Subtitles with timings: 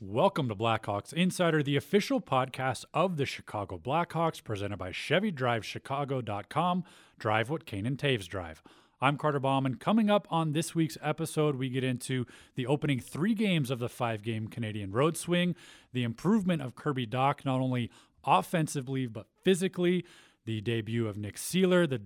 [0.00, 6.84] Welcome to Blackhawks Insider, the official podcast of the Chicago Blackhawks, presented by ChevyDriveChicago.com.
[7.18, 8.62] Drive what Kane and Toews drive.
[9.00, 13.00] I'm Carter Baum, and coming up on this week's episode, we get into the opening
[13.00, 15.56] three games of the five game Canadian road swing,
[15.92, 17.90] the improvement of Kirby Dach, not only
[18.24, 20.04] offensively, but physically,
[20.44, 22.02] the debut of Nick Seeler, the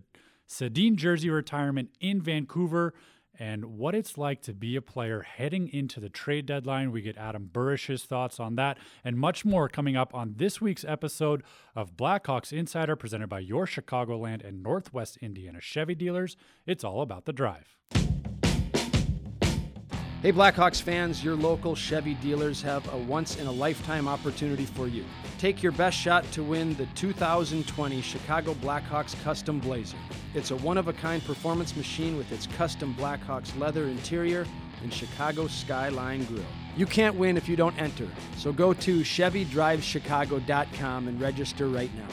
[0.48, 2.94] Sedin jersey retirement in Vancouver,
[3.38, 6.92] and what it's like to be a player heading into the trade deadline.
[6.92, 10.84] We get Adam Burish's thoughts on that and much more coming up on this week's
[10.84, 11.42] episode
[11.74, 16.36] of Blackhawks Insider presented by your Chicagoland and Northwest Indiana Chevy dealers.
[16.66, 17.76] It's all about the drive.
[20.22, 24.86] Hey, Blackhawks fans, your local Chevy dealers have a once in a lifetime opportunity for
[24.86, 25.04] you.
[25.38, 29.96] Take your best shot to win the 2020 Chicago Blackhawks Custom Blazer.
[30.34, 34.46] It's a one of a kind performance machine with its custom Blackhawks leather interior
[34.84, 36.44] and Chicago Skyline Grill.
[36.76, 42.06] You can't win if you don't enter, so go to ChevyDriveChicago.com and register right now.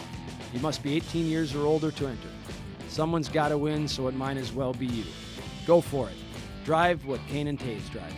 [0.52, 2.30] You must be 18 years or older to enter.
[2.88, 5.06] Someone's got to win, so it might as well be you.
[5.67, 6.16] Go for it.
[6.66, 8.14] Drive what Kane and Toews drive.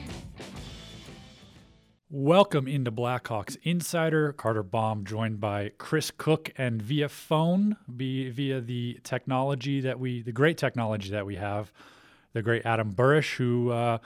[2.09, 4.34] Welcome into Blackhawks Insider.
[4.34, 10.22] Carter Baum joined by Chris Cook and via phone, be, via the technology that we,
[10.22, 11.72] the great technology that we have,
[12.34, 14.00] the great Adam Burish, who uh,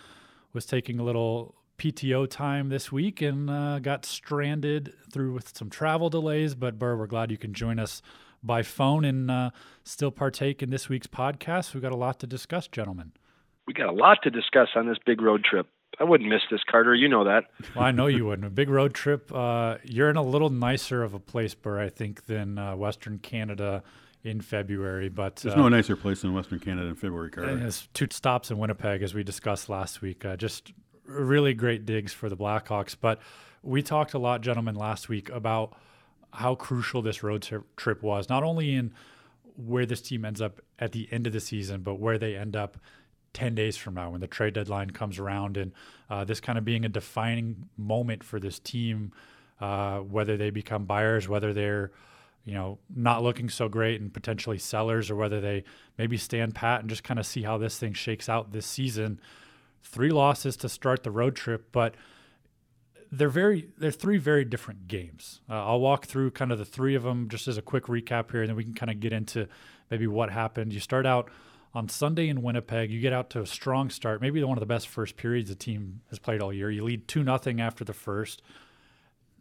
[0.54, 5.70] was taking a little PTO time this week and uh, got stranded through with some
[5.72, 6.54] travel delays.
[6.54, 8.04] But Burr, we're glad you can join us
[8.44, 9.50] by phone and uh,
[9.84, 11.74] still partake in this week's podcast.
[11.74, 13.14] We've got a lot to discuss, gentlemen.
[13.68, 15.68] We got a lot to discuss on this big road trip.
[16.00, 16.94] I wouldn't miss this, Carter.
[16.94, 17.46] You know that.
[17.76, 18.46] Well, I know you wouldn't.
[18.46, 19.32] A big road trip.
[19.34, 23.18] Uh, you're in a little nicer of a place, Burr, I think, than uh, Western
[23.20, 23.82] Canada
[24.24, 25.10] in February.
[25.10, 27.58] But there's uh, no nicer place than Western Canada in February, Carter.
[27.66, 30.26] It's two stops in Winnipeg, as we discussed last week.
[30.26, 30.74] Uh, just
[31.06, 32.96] really great digs for the Blackhawks.
[33.00, 33.20] But
[33.64, 35.78] we talked a lot, gentlemen, last week about
[36.34, 38.94] how crucial this road trip was, not only in
[39.56, 42.58] where this team ends up at the end of the season, but where they end
[42.58, 42.78] up
[43.36, 45.74] 10 days from now when the trade deadline comes around and
[46.10, 49.12] uh, this kind of being a defining moment for this team,
[49.60, 51.92] uh, whether they become buyers, whether they're
[52.46, 55.64] you know not looking so great and potentially sellers, or whether they
[55.98, 59.20] maybe stand pat and just kind of see how this thing shakes out this season.
[59.84, 61.96] Three losses to start the road trip, but
[63.12, 65.42] they're very they're three very different games.
[65.50, 68.32] Uh, I'll walk through kind of the three of them just as a quick recap
[68.32, 69.48] here, and then we can kind of get into
[69.92, 70.74] maybe what happened.
[70.74, 71.30] You start out
[71.76, 74.66] on Sunday in Winnipeg, you get out to a strong start, maybe one of the
[74.66, 76.72] best first periods the team has played all year.
[76.72, 78.42] You lead 2 nothing after the first,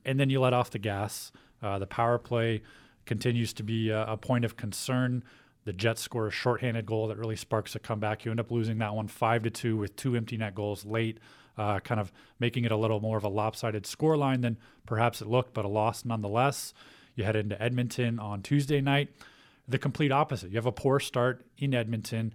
[0.04, 1.30] and then you let off the gas.
[1.62, 2.62] Uh, the power play
[3.06, 5.22] continues to be a, a, point of concern.
[5.64, 8.24] The Jets score a shorthanded goal that really sparks a comeback.
[8.24, 11.18] You end up losing that one 5 to 2 with two empty net goals late,
[11.56, 15.28] uh, kind of making it a little more of a lopsided scoreline than perhaps it
[15.28, 16.74] looked, but a loss nonetheless.
[17.14, 19.10] You head into Edmonton on Tuesday night
[19.68, 20.50] the complete opposite.
[20.50, 22.34] You have a poor start in Edmonton,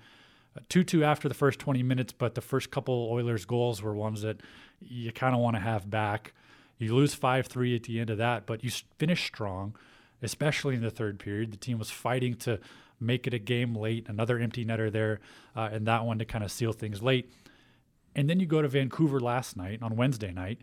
[0.70, 4.22] 2 2 after the first 20 minutes, but the first couple Oilers goals were ones
[4.22, 4.42] that
[4.82, 6.34] you kind of want to have back.
[6.78, 9.76] You lose 5 3 at the end of that, but you finish strong,
[10.22, 11.52] especially in the third period.
[11.52, 12.60] The team was fighting to
[13.00, 15.20] make it a game late, another empty netter there,
[15.56, 17.32] uh, and that one to kind of seal things late.
[18.16, 20.60] And then you go to Vancouver last night on Wednesday night.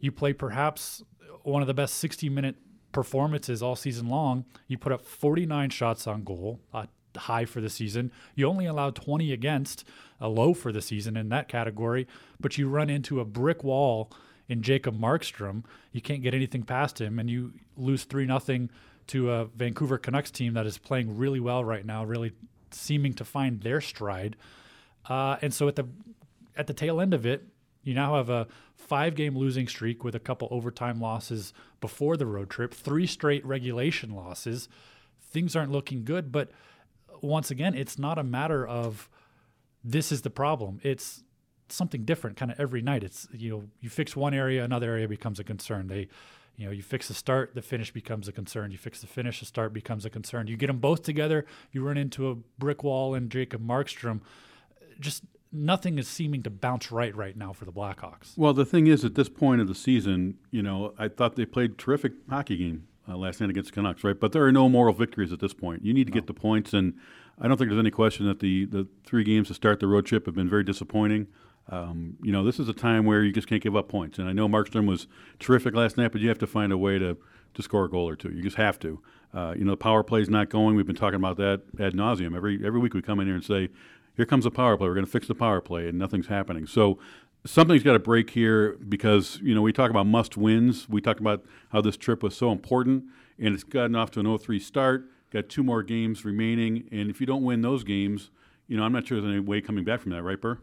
[0.00, 1.02] You play perhaps
[1.42, 2.56] one of the best 60 minute
[2.92, 4.44] performances all season long.
[4.66, 6.60] You put up 49 shots on goal,
[7.16, 8.12] high for the season.
[8.34, 9.84] You only allowed 20 against,
[10.20, 12.06] a low for the season in that category,
[12.38, 14.10] but you run into a brick wall
[14.48, 15.64] in Jacob Markstrom.
[15.92, 18.70] You can't get anything past him, and you lose 3 nothing
[19.08, 22.32] to a Vancouver Canucks team that is playing really well right now, really
[22.70, 24.36] seeming to find their stride.
[25.08, 25.88] Uh, and so at the
[26.56, 27.46] at the tail end of it,
[27.82, 28.46] you now have a
[28.76, 33.44] five game losing streak with a couple overtime losses before the road trip, three straight
[33.44, 34.68] regulation losses.
[35.22, 36.50] Things aren't looking good, but
[37.22, 39.08] once again, it's not a matter of
[39.82, 40.80] this is the problem.
[40.82, 41.22] It's
[41.68, 43.04] something different kind of every night.
[43.04, 45.86] It's you know, you fix one area, another area becomes a concern.
[45.86, 46.08] They
[46.56, 48.70] you know, you fix the start, the finish becomes a concern.
[48.70, 50.46] You fix the finish, the start becomes a concern.
[50.46, 54.20] You get them both together, you run into a brick wall and Jacob Markstrom.
[54.98, 58.36] Just nothing is seeming to bounce right right now for the Blackhawks.
[58.36, 61.46] Well, the thing is, at this point of the season, you know, I thought they
[61.46, 64.18] played terrific hockey game uh, last night against the Canucks, right?
[64.18, 65.84] But there are no moral victories at this point.
[65.84, 66.14] You need to no.
[66.14, 66.94] get the points, and
[67.40, 70.06] I don't think there's any question that the the three games to start the road
[70.06, 71.26] trip have been very disappointing.
[71.68, 74.18] Um, you know, this is a time where you just can't give up points.
[74.18, 75.06] And I know Markstrom was
[75.38, 77.16] terrific last night, but you have to find a way to
[77.54, 78.30] to score a goal or two.
[78.30, 79.00] You just have to.
[79.32, 80.76] Uh, you know, the power play is not going.
[80.76, 82.36] We've been talking about that ad nauseum.
[82.36, 83.68] Every every week we come in here and say
[84.20, 84.86] here comes the power play.
[84.86, 86.66] We're going to fix the power play, and nothing's happening.
[86.66, 86.98] So
[87.46, 90.86] something's got to break here because you know we talk about must wins.
[90.90, 93.04] We talked about how this trip was so important,
[93.38, 95.06] and it's gotten off to an 0-3 start.
[95.32, 98.30] Got two more games remaining, and if you don't win those games,
[98.66, 100.58] you know I'm not sure there's any way coming back from that, right, Burr?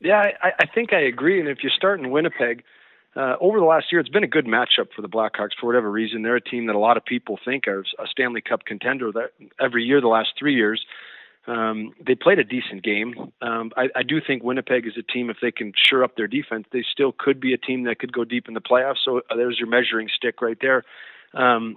[0.00, 1.38] Yeah, I, I think I agree.
[1.38, 2.64] And if you start in Winnipeg,
[3.14, 5.88] uh, over the last year, it's been a good matchup for the Blackhawks for whatever
[5.88, 6.22] reason.
[6.22, 9.30] They're a team that a lot of people think are a Stanley Cup contender that
[9.60, 10.84] every year the last three years.
[11.46, 13.14] Um, they played a decent game.
[13.40, 16.26] Um, I, I do think Winnipeg is a team, if they can shore up their
[16.26, 19.04] defense, they still could be a team that could go deep in the playoffs.
[19.04, 20.84] So uh, there's your measuring stick right there.
[21.34, 21.76] Um,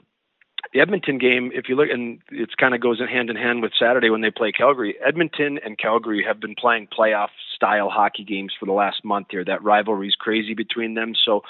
[0.73, 3.61] the Edmonton game, if you look, and it kind of goes in hand in hand
[3.61, 4.95] with Saturday when they play Calgary.
[5.05, 9.45] Edmonton and Calgary have been playing playoff style hockey games for the last month here.
[9.45, 11.13] That rivalry is crazy between them.
[11.25, 11.43] So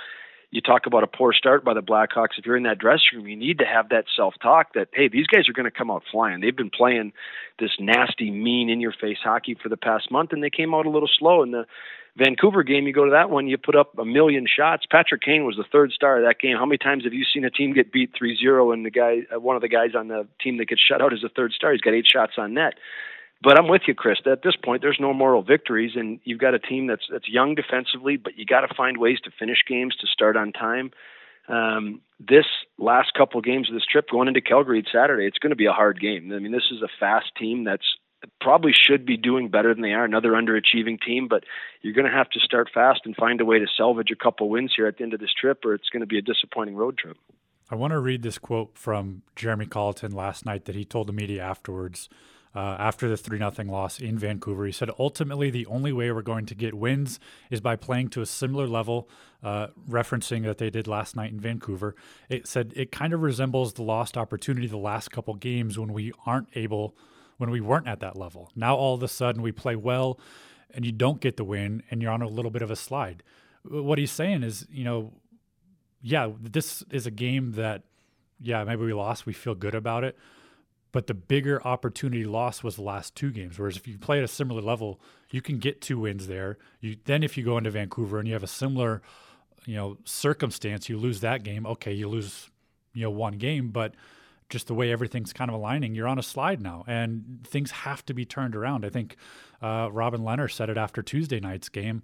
[0.51, 2.37] you talk about a poor start by the Blackhawks.
[2.37, 5.07] If you're in that dressing room, you need to have that self talk that, hey,
[5.07, 6.41] these guys are going to come out flying.
[6.41, 7.13] They've been playing
[7.59, 10.87] this nasty, mean, in your face hockey for the past month, and they came out
[10.87, 11.43] a little slow.
[11.43, 11.65] In the
[12.17, 14.85] Vancouver game, you go to that one, you put up a million shots.
[14.89, 16.57] Patrick Kane was the third star of that game.
[16.57, 19.39] How many times have you seen a team get beat 3-0 and the guy, uh,
[19.39, 21.71] one of the guys on the team that gets shut out is the third star?
[21.71, 22.73] He's got eight shots on net.
[23.41, 24.17] But I'm with you, Chris.
[24.25, 27.55] At this point, there's no moral victories, and you've got a team that's that's young
[27.55, 30.91] defensively, but you got to find ways to finish games to start on time.
[31.47, 32.45] Um, this
[32.77, 35.65] last couple of games of this trip, going into Calgary Saturday, it's going to be
[35.65, 36.31] a hard game.
[36.33, 37.85] I mean, this is a fast team that's
[38.41, 40.03] probably should be doing better than they are.
[40.03, 41.45] Another underachieving team, but
[41.81, 44.49] you're going to have to start fast and find a way to salvage a couple
[44.49, 46.75] wins here at the end of this trip, or it's going to be a disappointing
[46.75, 47.17] road trip.
[47.71, 51.13] I want to read this quote from Jeremy Colliton last night that he told the
[51.13, 52.09] media afterwards.
[52.55, 54.65] Uh, after the 3 0 loss in Vancouver.
[54.65, 57.19] He said, ultimately, the only way we're going to get wins
[57.51, 59.07] is by playing to a similar level,
[59.43, 61.95] uh, referencing that they did last night in Vancouver.
[62.27, 66.11] It said it kind of resembles the lost opportunity the last couple games when we
[66.25, 66.95] aren't able
[67.37, 68.51] when we weren't at that level.
[68.55, 70.19] Now all of a sudden we play well
[70.71, 73.23] and you don't get the win and you're on a little bit of a slide.
[73.63, 75.13] What he's saying is, you know,
[76.01, 77.83] yeah, this is a game that,
[78.41, 79.25] yeah, maybe we lost.
[79.25, 80.17] We feel good about it.
[80.91, 83.59] But the bigger opportunity loss was the last two games.
[83.59, 84.99] Whereas if you play at a similar level,
[85.29, 86.57] you can get two wins there.
[86.81, 89.01] You then if you go into Vancouver and you have a similar,
[89.65, 91.67] you know, circumstance, you lose that game.
[91.67, 92.49] Okay, you lose,
[92.93, 93.93] you know, one game, but
[94.49, 98.03] just the way everything's kind of aligning, you're on a slide now, and things have
[98.05, 98.83] to be turned around.
[98.83, 99.15] I think
[99.61, 102.01] uh, Robin Lehner said it after Tuesday night's game.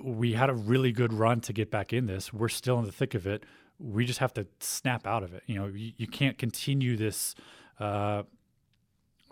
[0.00, 2.32] We had a really good run to get back in this.
[2.32, 3.44] We're still in the thick of it.
[3.78, 5.42] We just have to snap out of it.
[5.46, 7.34] You know, you, you can't continue this,
[7.80, 8.22] uh,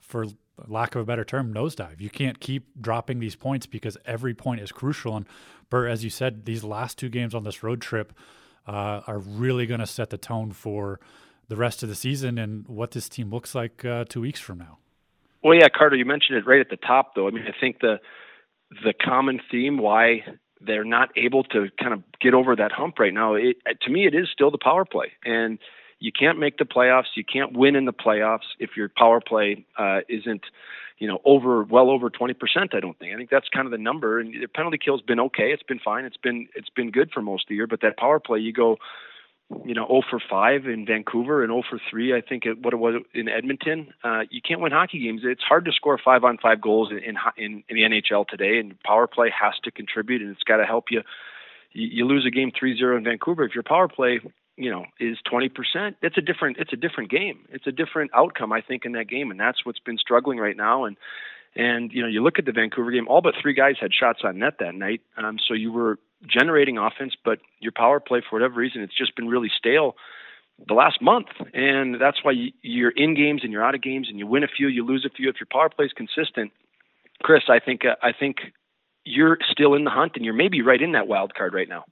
[0.01, 0.27] for
[0.67, 2.01] lack of a better term, nosedive.
[2.01, 5.17] You can't keep dropping these points because every point is crucial.
[5.17, 5.27] And
[5.71, 8.13] Bert, as you said, these last two games on this road trip
[8.67, 10.99] uh, are really going to set the tone for
[11.49, 14.59] the rest of the season and what this team looks like uh, two weeks from
[14.59, 14.79] now.
[15.43, 17.29] Well, yeah, Carter, you mentioned it right at the top, though.
[17.29, 18.01] I mean, I think the
[18.85, 20.25] the common theme why
[20.61, 24.07] they're not able to kind of get over that hump right now, it, to me,
[24.07, 25.59] it is still the power play, and
[26.01, 29.65] you can't make the playoffs, you can't win in the playoffs if your power play
[29.77, 30.43] uh, isn't,
[30.99, 32.35] you know, over well over 20%.
[32.73, 33.13] I don't think.
[33.13, 34.21] I think that's kind of the number.
[34.21, 35.53] And the penalty kill's been okay.
[35.53, 36.05] It's been fine.
[36.05, 37.67] It's been it's been good for most of the year.
[37.67, 38.79] But that power play, you go
[39.65, 42.75] you know 0 for 5 in Vancouver and 0 for 3 I think it, what
[42.75, 43.93] it was in Edmonton.
[44.05, 45.23] Uh, you can't win hockey games.
[45.25, 48.81] It's hard to score 5 on 5 goals in, in in the NHL today and
[48.83, 51.03] power play has to contribute and it's got to help you.
[51.73, 51.89] you.
[51.89, 54.21] You lose a game 3-0 in Vancouver if your power play,
[54.59, 57.47] you know, is 20%, it's a different it's a different game.
[57.51, 60.57] It's a different outcome I think in that game and that's what's been struggling right
[60.57, 60.97] now and
[61.57, 64.21] and you know, you look at the Vancouver game, all but three guys had shots
[64.25, 65.01] on net that night.
[65.17, 69.17] Um, so you were generating offense, but your power play, for whatever reason, it's just
[69.17, 69.97] been really stale
[70.67, 71.29] the last month.
[71.55, 74.49] And that's why you're in games and you're out of games and you win a
[74.49, 75.29] few, you lose a few.
[75.29, 76.53] If your power play is consistent,
[77.23, 78.37] Chris, I think uh, I think
[79.05, 81.85] you're still in the hunt and you're maybe right in that wild card right now.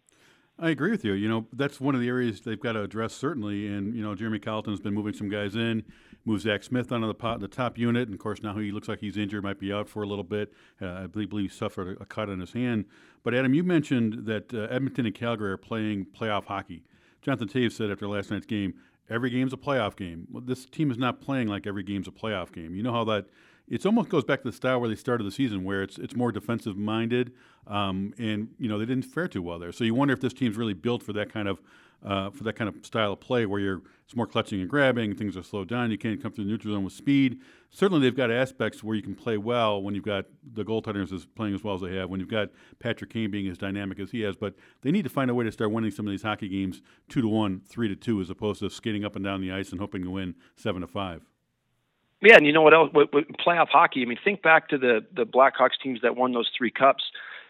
[0.59, 1.13] I agree with you.
[1.13, 3.67] You know, that's one of the areas they've got to address certainly.
[3.67, 5.85] And you know, Jeremy Colliton's been moving some guys in,
[6.25, 8.89] moved Zack Smith onto the, pot, the top unit, and of course now he looks
[8.89, 10.53] like he's injured, might be out for a little bit.
[10.81, 12.87] Uh, I believe, believe he suffered a, a, cut on his hand.
[13.23, 16.85] But Adam, you mentioned that uh, Edmonton and Calgary are playing playoff hockey.
[17.21, 18.75] Jonathan Toews said after last night's game,
[19.11, 20.27] every game's a playoff game.
[20.31, 22.75] Well, this team is not playing like every game's a playoff game.
[22.75, 23.27] You know how that
[23.69, 26.15] it almost goes back to the style where they started the season, where it's it's
[26.15, 27.33] more defensive minded,
[27.67, 29.73] um, and you know they didn't fare too well there.
[29.73, 31.61] So you wonder if this team's really built for that kind of
[32.05, 35.17] uh, for that kind of style of play, where you're it's more clutching and grabbing,
[35.17, 37.41] things are slowed down, you can't come through the neutral zone with speed.
[37.71, 41.27] Certainly, they've got aspects where you can play well when you've got the goaltenders as
[41.27, 44.13] playing as well as they have, when you've got Patrick Kane being as dynamic as
[44.13, 44.37] he has.
[44.37, 46.83] But they need to find a way to start winning some of these hockey games
[47.09, 49.71] two to one, three to two, as opposed to skating up and down the ice
[49.73, 51.23] and hoping to win seven to five.
[52.23, 52.91] Yeah, and you know what else?
[52.95, 56.33] With, with playoff hockey, I mean, think back to the the Blackhawks teams that won
[56.33, 57.05] those three cups.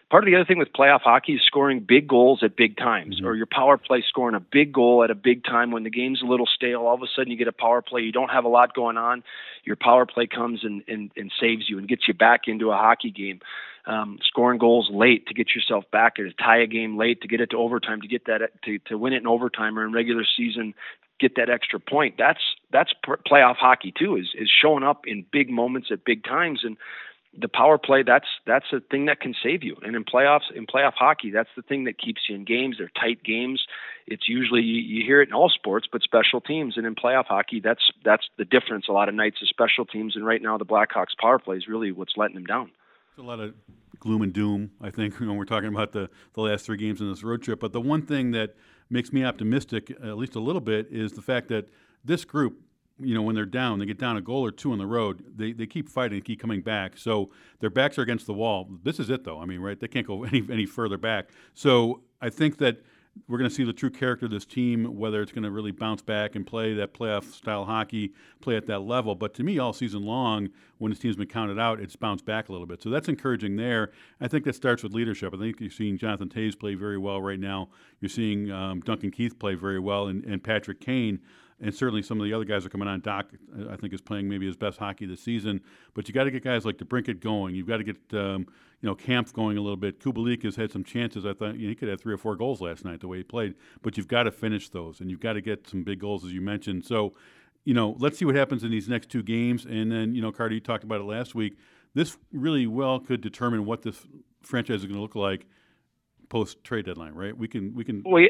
[0.09, 3.17] part of the other thing with playoff hockey is scoring big goals at big times,
[3.17, 3.27] Mm-hmm.
[3.27, 6.21] or your power play scoring a big goal at a big time when the game's
[6.21, 6.81] a little stale.
[6.81, 8.01] All of a sudden, you get a power play.
[8.01, 9.23] You don't have a lot going on.
[9.63, 12.75] Your power play comes and and, and saves you and gets you back into a
[12.75, 13.39] hockey game.
[13.87, 17.27] Um, scoring goals late to get yourself back, or to tie a game late to
[17.29, 19.93] get it to overtime, to get that to to win it in overtime or in
[19.93, 20.73] regular season,
[21.19, 22.15] get that extra point.
[22.17, 22.41] That's
[22.71, 24.17] that's playoff hockey too.
[24.17, 26.61] Is is showing up in big moments at big times.
[26.63, 26.77] And
[27.39, 29.77] the power play that's that's a thing that can save you.
[29.83, 32.77] And in playoffs in playoff hockey that's the thing that keeps you in games.
[32.77, 33.65] They're tight games.
[34.05, 36.77] It's usually you, you hear it in all sports but special teams.
[36.77, 40.15] And in playoff hockey that's that's the difference a lot of nights of special teams.
[40.15, 42.71] And right now the blackhawks power play is really what's letting them down
[43.17, 43.55] a lot of
[43.99, 47.09] gloom and doom, I think, when we're talking about the, the last three games in
[47.09, 47.59] this road trip.
[47.59, 48.55] But the one thing that
[48.89, 51.69] makes me optimistic, at least a little bit, is the fact that
[52.05, 52.61] this group,
[52.99, 55.23] you know, when they're down, they get down a goal or two on the road,
[55.35, 56.97] they, they keep fighting, keep coming back.
[56.97, 58.69] So their backs are against the wall.
[58.83, 59.39] This is it, though.
[59.39, 59.79] I mean, right?
[59.79, 61.29] They can't go any, any further back.
[61.53, 62.81] So I think that
[63.27, 65.71] we're going to see the true character of this team, whether it's going to really
[65.71, 69.15] bounce back and play that playoff style hockey, play at that level.
[69.15, 72.49] But to me, all season long, when this team's been counted out, it's bounced back
[72.49, 72.81] a little bit.
[72.81, 73.91] So that's encouraging there.
[74.21, 75.33] I think that starts with leadership.
[75.33, 77.69] I think you're seeing Jonathan Toews play very well right now.
[77.99, 81.19] You're seeing um, Duncan Keith play very well, and, and Patrick Kane.
[81.59, 83.01] And certainly some of the other guys are coming on.
[83.01, 83.25] Dach,
[83.71, 85.61] I think, is playing maybe his best hockey this season.
[85.95, 87.55] But you got to get guys like DeBrincat going.
[87.55, 88.45] You've got to get um,
[88.81, 89.99] you know Kampf going a little bit.
[89.99, 91.25] Kubalik has had some chances.
[91.25, 93.17] I thought you know, he could have three or four goals last night the way
[93.17, 93.55] he played.
[93.81, 96.31] But you've got to finish those, and you've got to get some big goals as
[96.31, 96.85] you mentioned.
[96.85, 97.13] So,
[97.65, 99.65] you know, let's see what happens in these next two games.
[99.65, 101.57] And then you know, Carter, you talked about it last week.
[101.95, 104.05] This really well could determine what this
[104.43, 105.47] franchise is going to look like
[106.29, 107.37] post trade deadline, right?
[107.37, 108.25] We can we can well,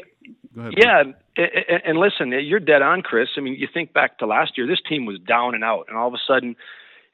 [0.54, 0.74] go ahead.
[0.76, 1.02] yeah
[1.36, 4.66] and, and listen you're dead on chris i mean you think back to last year
[4.66, 6.56] this team was down and out and all of a sudden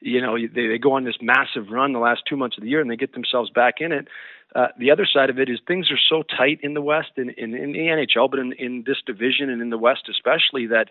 [0.01, 2.69] you know they, they go on this massive run the last two months of the
[2.69, 4.07] year and they get themselves back in it
[4.55, 7.29] uh, the other side of it is things are so tight in the west and
[7.31, 10.87] in, in the nhl but in, in this division and in the west especially that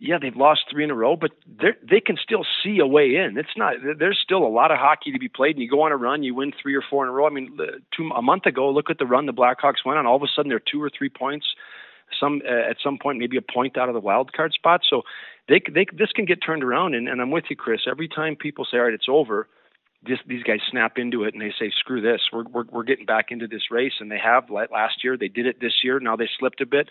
[0.00, 3.36] yeah, they've lost three in a row, but they can still see a way in.
[3.36, 5.90] It's not there's still a lot of hockey to be played, and you go on
[5.90, 7.26] a run, you win three or four in a row.
[7.26, 7.58] I mean,
[7.96, 10.06] two a month ago, look at the run the Blackhawks went on.
[10.06, 11.46] All of a sudden, they're two or three points,
[12.18, 14.82] some uh, at some point maybe a point out of the wild card spot.
[14.88, 15.02] So
[15.48, 17.80] they they this can get turned around, and, and I'm with you, Chris.
[17.90, 19.48] Every time people say, all right, it's over.
[20.06, 22.20] This, these guys snap into it and they say, "Screw this!
[22.32, 25.16] We're, we're we're getting back into this race." And they have last year.
[25.16, 25.98] They did it this year.
[25.98, 26.88] Now they slipped a bit.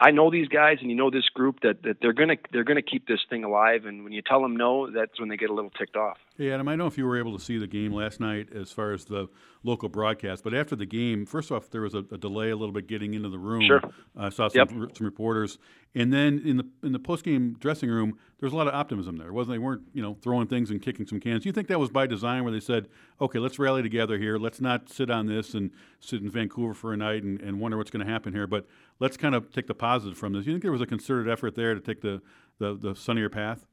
[0.00, 2.82] I know these guys, and you know this group that, that they're gonna they're gonna
[2.82, 3.84] keep this thing alive.
[3.84, 6.18] And when you tell them no, that's when they get a little ticked off.
[6.36, 8.72] Hey Adam, I know if you were able to see the game last night as
[8.72, 9.28] far as the
[9.62, 12.72] local broadcast, but after the game, first off, there was a, a delay a little
[12.72, 13.62] bit getting into the room.
[13.64, 13.80] Sure.
[14.16, 14.96] I uh, saw some, Yep.
[14.96, 15.58] some reporters,
[15.94, 18.74] and then in the in the post game dressing room, there was a lot of
[18.74, 19.28] optimism there.
[19.28, 21.44] It wasn't they weren't you know throwing things and kicking some cans.
[21.44, 22.88] Do you think that was by design, where they said,
[23.22, 24.36] okay, let's rally together here.
[24.36, 27.78] Let's not sit on this and sit in Vancouver for a night and, and wonder
[27.78, 28.66] what's going to happen here, but
[28.98, 30.44] let's kind of take the positive from this.
[30.44, 32.20] You think there was a concerted effort there to take the
[32.58, 33.66] the, the sunnier path?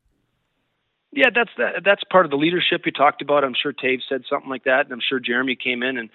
[1.12, 3.44] Yeah, that's that, that's part of the leadership you talked about.
[3.44, 6.10] I'm sure Toews said something like that, and I'm sure Jeremy came in and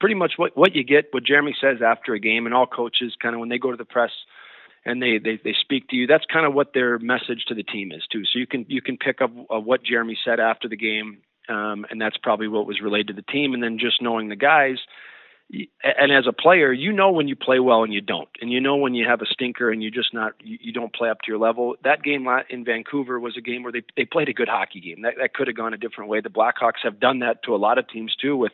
[0.00, 3.16] pretty much what what you get, what Jeremy says after a game, and all coaches
[3.20, 4.10] kind of when they go to the press
[4.84, 7.62] and they, they they speak to you, that's kind of what their message to the
[7.62, 8.22] team is too.
[8.30, 11.86] So you can you can pick up uh, what Jeremy said after the game, um,
[11.90, 14.78] and that's probably what was relayed to the team, and then just knowing the guys.
[15.50, 18.60] And as a player, you know when you play well and you don't, and you
[18.60, 21.30] know when you have a stinker and you just not you, don't play up to
[21.30, 21.76] your level.
[21.84, 25.02] That game in Vancouver was a game where they they played a good hockey game.
[25.02, 26.20] That that could have gone a different way.
[26.20, 28.52] The Blackhawks have done that to a lot of teams too with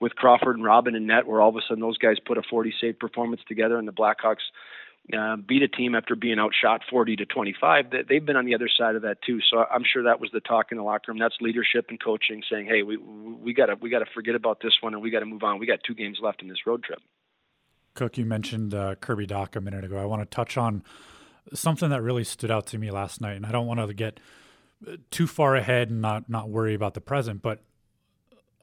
[0.00, 2.42] with Crawford and Robin and net, where all of a sudden those guys put a
[2.42, 4.42] 40 save performance together, and the Blackhawks
[5.12, 7.90] uh, beat a team after being outshot 40 to 25.
[7.90, 9.40] They, they've been on the other side of that too.
[9.50, 11.18] So I'm sure that was the talk in the locker room.
[11.18, 14.60] That's leadership and coaching saying, "Hey, we we got to we got to forget about
[14.62, 15.58] this one and we got to move on.
[15.58, 17.00] We got two games left in this road trip."
[17.94, 19.98] Cook, you mentioned uh, Kirby Dach a minute ago.
[19.98, 20.82] I want to touch on
[21.52, 24.20] something that really stood out to me last night, and I don't want to get
[25.10, 27.62] too far ahead and not not worry about the present, but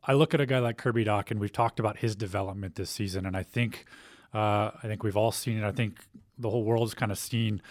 [0.03, 2.89] I look at a guy like Kirby Dach, and we've talked about his development this
[2.89, 3.86] season, and I think
[4.33, 5.63] uh, I think we've all seen it.
[5.63, 6.05] I think
[6.38, 7.61] the whole world's kind of seen,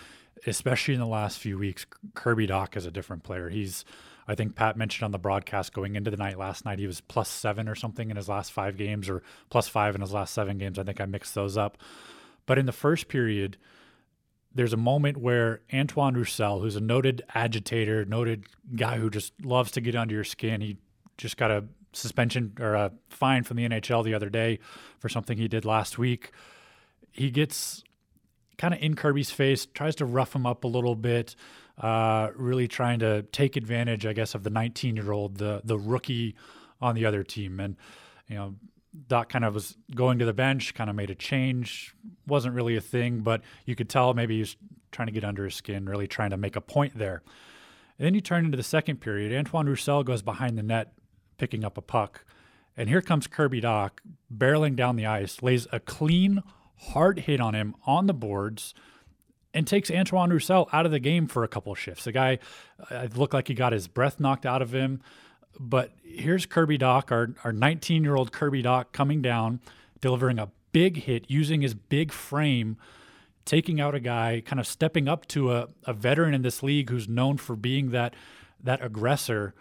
[0.46, 3.48] especially in the last few weeks, Kirby Dach is a different player.
[3.48, 3.84] He's
[4.30, 7.00] I think Pat mentioned on the broadcast going into the night last night, he was
[7.00, 10.32] plus seven or something in his last five games, or plus five in his last
[10.32, 10.78] seven games.
[10.78, 11.78] I think I mixed those up.
[12.46, 13.56] But in the first period,
[14.54, 18.44] there's a moment where Antoine Roussel, who's a noted agitator, noted
[18.76, 20.76] guy who just loves to get under your skin, he
[21.18, 24.58] just got a suspension or a fine from the NHL the other day
[24.98, 26.30] for something he did last week.
[27.10, 27.82] He gets
[28.58, 31.34] kind of in Kirby's face, tries to rough him up a little bit,
[31.78, 35.78] uh, really trying to take advantage, I guess, of the 19 year old, the the
[35.78, 36.36] rookie
[36.80, 37.58] on the other team.
[37.58, 37.76] And
[38.28, 38.54] you know,
[39.08, 41.94] Dach kind of was going to the bench, kind of made a change.
[42.26, 44.56] Wasn't really a thing, but you could tell maybe he was
[44.92, 47.22] trying to get under his skin, really trying to make a point there.
[47.98, 49.32] And then you turn into the second period.
[49.32, 50.92] Antoine Roussel goes behind the net,
[51.40, 52.22] picking up a puck.
[52.76, 53.92] And here comes Kirby Dach
[54.32, 56.42] barreling down the ice, lays a clean,
[56.76, 58.74] hard hit on him on the boards,
[59.54, 62.04] and takes Antoine Roussel out of the game for a couple shifts.
[62.04, 62.38] The guy
[62.90, 65.00] uh, looked like he got his breath knocked out of him.
[65.58, 69.60] But here's Kirby Dach, our, our 19 year old Kirby Dach, coming down,
[70.02, 72.76] delivering a big hit using his big frame,
[73.46, 76.90] taking out a guy, kind of stepping up to a, a veteran in this league
[76.90, 78.14] who's known for being that
[78.62, 79.54] that aggressor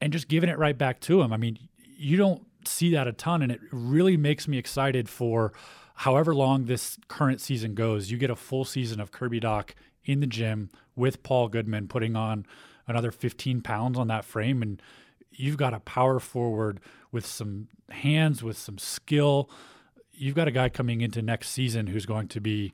[0.00, 1.32] and just giving it right back to him.
[1.32, 1.58] I mean,
[1.96, 5.52] you don't see that a ton, and it really makes me excited for
[5.94, 8.10] however long this current season goes.
[8.10, 9.70] You get a full season of Kirby Dach
[10.04, 12.46] in the gym with Paul Goodman putting on
[12.86, 14.80] another 15 pounds on that frame and
[15.30, 16.80] you've got a power forward
[17.12, 19.48] with some hands, with some skill.
[20.12, 22.72] You've got a guy coming into next season who's going to be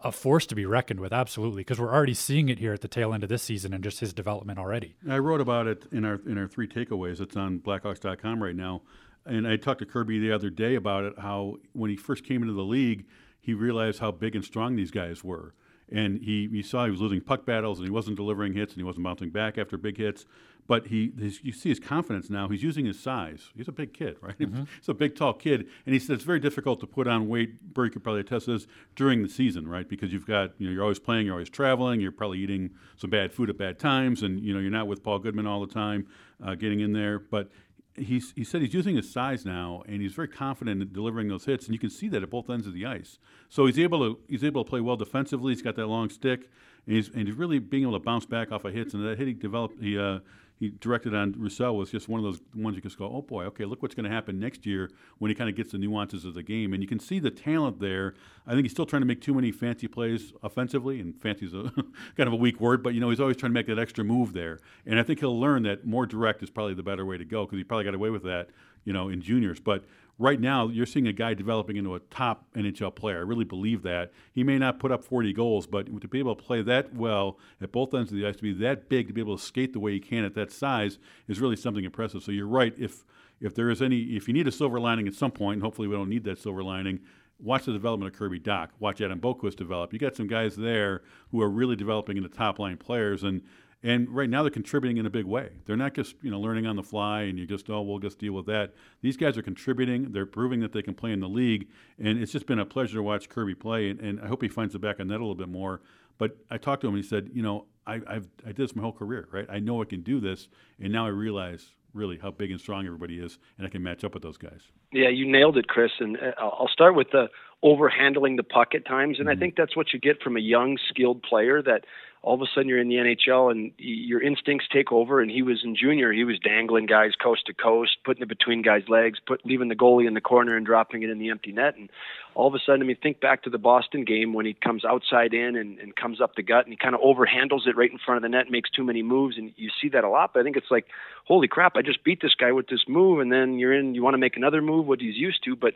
[0.00, 2.88] a force to be reckoned with, absolutely, because we're already seeing it here at the
[2.88, 4.96] tail end of this season and just his development already.
[5.08, 7.20] I wrote about it in our in our three takeaways.
[7.20, 8.82] It's on Blackhawks.com right now,
[9.26, 11.18] and I talked to Kirby the other day about it.
[11.18, 13.06] How when he first came into the league,
[13.40, 15.54] he realized how big and strong these guys were
[15.90, 18.80] and he, he saw he was losing puck battles and he wasn't delivering hits and
[18.80, 20.26] he wasn't bouncing back after big hits.
[20.66, 22.48] But he, his, you see his confidence now.
[22.48, 23.52] He's using his size.
[23.56, 24.38] He's a big kid, right?
[24.38, 24.64] Mm-hmm.
[24.78, 27.72] He's a big, tall kid, and he said it's very difficult to put on weight.
[27.72, 29.88] Burry could probably attest this during the season, right?
[29.88, 33.08] Because you've got you know you're always playing, you're always traveling, you're probably eating some
[33.08, 35.72] bad food at bad times, and you know you're not with Paul Goodman all the
[35.72, 36.06] time,
[36.44, 37.18] uh, getting in there.
[37.18, 37.50] But
[37.98, 41.44] he's, he said he's using his size now, and he's very confident in delivering those
[41.44, 43.18] hits, and you can see that at both ends of the ice.
[43.48, 45.52] So he's able to he's able to play well defensively.
[45.52, 46.48] He's got that long stick,
[46.86, 48.94] and he's and he's really being able to bounce back off of hits.
[48.94, 50.20] And that hit he developed, he uh,
[50.58, 53.22] he directed on Roussel was just one of those ones you can just go, oh
[53.22, 55.78] boy, okay, look what's going to happen next year when he kind of gets the
[55.78, 58.14] nuances of the game, and you can see the talent there.
[58.46, 61.54] I think he's still trying to make too many fancy plays offensively, and fancy is
[61.54, 61.72] a
[62.16, 64.04] kind of a weak word, but you know he's always trying to make that extra
[64.04, 67.18] move there, and I think he'll learn that more direct is probably the better way
[67.18, 68.48] to go because he probably got away with that,
[68.84, 69.84] you know, in juniors, but
[70.18, 73.18] right now you're seeing a guy developing into a top NHL player.
[73.18, 74.12] I really believe that.
[74.32, 77.38] He may not put up 40 goals, but to be able to play that well
[77.60, 79.72] at both ends of the ice, to be that big, to be able to skate
[79.72, 82.22] the way he can at that size is really something impressive.
[82.22, 82.74] So you're right.
[82.76, 83.04] If
[83.40, 85.88] if there is any, if you need a silver lining at some point, and hopefully
[85.88, 87.00] we don't need that silver lining,
[87.38, 88.68] watch the development of Kirby Dach.
[88.80, 89.92] Watch Adam Boqvist develop.
[89.92, 93.42] You got some guys there who are really developing into top line players, and
[93.82, 95.50] and right now they're contributing in a big way.
[95.66, 98.18] They're not just you know learning on the fly and you just oh we'll just
[98.18, 98.74] deal with that.
[99.02, 100.12] These guys are contributing.
[100.12, 102.96] They're proving that they can play in the league, and it's just been a pleasure
[102.96, 103.90] to watch Kirby play.
[103.90, 105.80] And, and I hope he finds the back of net a little bit more.
[106.18, 108.76] But I talked to him and he said, you know, I, I've I did this
[108.76, 109.46] my whole career, right?
[109.48, 110.48] I know I can do this,
[110.80, 114.04] and now I realize really how big and strong everybody is, and I can match
[114.04, 114.60] up with those guys.
[114.92, 115.90] Yeah, you nailed it, Chris.
[116.00, 117.28] And uh, I'll start with the
[117.64, 119.36] overhandling the puck at times, and mm-hmm.
[119.36, 121.84] I think that's what you get from a young, skilled player that
[122.22, 125.20] all of a sudden you're in the NHL and your instincts take over.
[125.20, 128.62] And he was in junior, he was dangling guys coast to coast, putting it between
[128.62, 131.52] guys' legs, put leaving the goalie in the corner and dropping it in the empty
[131.52, 131.76] net.
[131.76, 131.90] And
[132.34, 134.84] all of a sudden, I mean, think back to the Boston game when he comes
[134.84, 137.90] outside in and, and comes up the gut and he kind of overhandles it right
[137.90, 140.32] in front of the net, makes too many moves, and you see that a lot.
[140.34, 140.86] But I think it's like,
[141.24, 144.02] holy crap, I just beat this guy with this move, and then you're in, you
[144.02, 145.74] want to make another move, what he's used to, but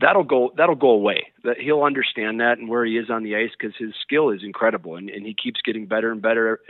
[0.00, 1.26] that'll go that'll go away.
[1.44, 4.40] That he'll understand that and where he is on the ice because his skill is
[4.44, 6.60] incredible and, and he keeps getting better and better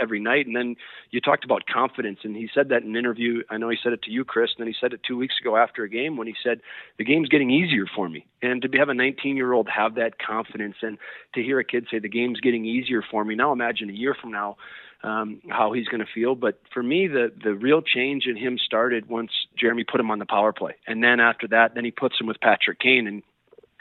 [0.00, 0.46] every night.
[0.46, 0.76] And then
[1.10, 3.42] you talked about confidence, and he said that in an interview.
[3.50, 5.34] I know he said it to you, Chris, and then he said it two weeks
[5.40, 6.60] ago after a game when he said
[6.98, 8.26] the game's getting easier for me.
[8.42, 10.98] And to have a 19 year old have that confidence and
[11.34, 13.34] to hear a kid say the game's getting easier for me.
[13.34, 14.56] Now imagine a year from now
[15.02, 16.34] um, how he's going to feel.
[16.34, 20.18] But for me, the the real change in him started once Jeremy put him on
[20.18, 23.06] the power play, and then after that, then he puts him with Patrick Kane.
[23.06, 23.22] And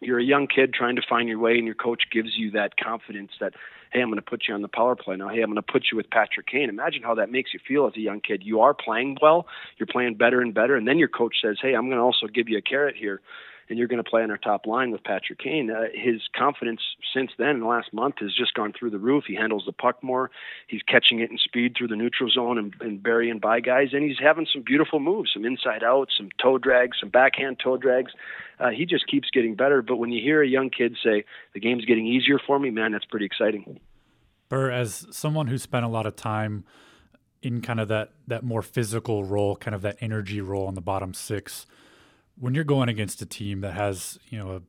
[0.01, 2.75] you're a young kid trying to find your way, and your coach gives you that
[2.75, 3.53] confidence that,
[3.93, 5.29] hey, I'm going to put you on the power play now.
[5.29, 6.69] Hey, I'm going to put you with Patrick Kane.
[6.69, 8.41] Imagine how that makes you feel as a young kid.
[8.43, 9.45] You are playing well,
[9.77, 12.25] you're playing better and better, and then your coach says, hey, I'm going to also
[12.25, 13.21] give you a carrot here
[13.71, 15.71] and you're going to play on our top line with Patrick Kane.
[15.71, 16.81] Uh, his confidence
[17.13, 19.23] since then in the last month has just gone through the roof.
[19.25, 20.29] He handles the puck more.
[20.67, 24.03] He's catching it in speed through the neutral zone and, and burying by guys, and
[24.03, 28.11] he's having some beautiful moves, some inside out, some toe drags, some backhand toe drags.
[28.59, 29.81] Uh, he just keeps getting better.
[29.81, 32.91] But when you hear a young kid say the game's getting easier for me, man,
[32.91, 33.79] that's pretty exciting.
[34.49, 36.65] Burr, as someone who spent a lot of time
[37.41, 40.81] in kind of that that more physical role, kind of that energy role on the
[40.81, 41.65] bottom six
[42.41, 44.61] when you're going against a team that has you know a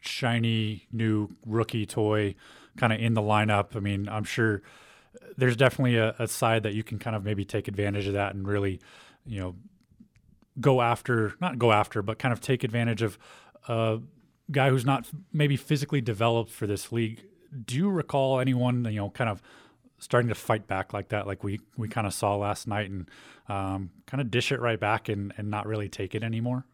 [0.00, 2.34] shiny new rookie toy
[2.76, 4.60] kind of in the lineup, I mean, I'm sure
[5.38, 8.34] there's definitely a, a, side that you can kind of maybe take advantage of that
[8.34, 8.80] and really,
[9.24, 9.54] you know,
[10.60, 13.18] go after, not go after, but kind of take advantage of
[13.68, 14.00] a
[14.50, 17.24] guy who's not maybe physically developed for this league.
[17.64, 19.40] Do you recall anyone, you know, kind of
[19.98, 23.08] starting to fight back like that, like we we kind of saw last night, and
[23.48, 26.66] um, kind of dish it right back and, and not really take it anymore?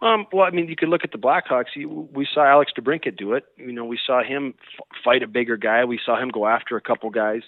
[0.00, 1.74] Um, well, I mean, you could look at the Blackhawks.
[1.76, 3.44] we saw Alex DeBrincat do it.
[3.56, 4.54] You know, we saw him
[5.04, 5.84] fight a bigger guy.
[5.84, 7.42] We saw him go after a couple guys.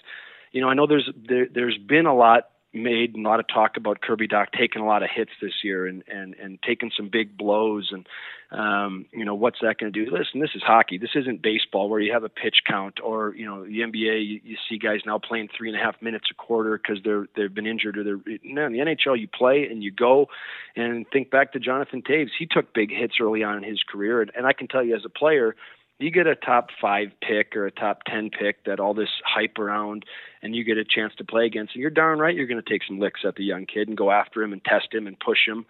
[0.51, 3.77] You know, I know there's there, there's been a lot made a lot of talk
[3.77, 7.09] about Kirby Dach taking a lot of hits this year and and and taking some
[7.09, 8.07] big blows and
[8.51, 10.11] um, you know what's that going to do?
[10.11, 10.97] Listen, this is hockey.
[10.97, 14.25] This isn't baseball where you have a pitch count or you know the NBA.
[14.25, 17.27] You, you see guys now playing three and a half minutes a quarter because they're
[17.35, 19.19] they've been injured or they're no in the NHL.
[19.19, 20.27] You play and you go
[20.75, 22.29] and think back to Jonathan Toews.
[22.37, 24.95] He took big hits early on in his career, and, and I can tell you
[24.95, 25.55] as a player
[26.01, 29.57] you get a top five pick or a top 10 pick that all this hype
[29.57, 30.05] around
[30.41, 32.69] and you get a chance to play against, and you're darn right you're going to
[32.69, 35.19] take some licks at the young kid and go after him and test him and
[35.19, 35.65] push him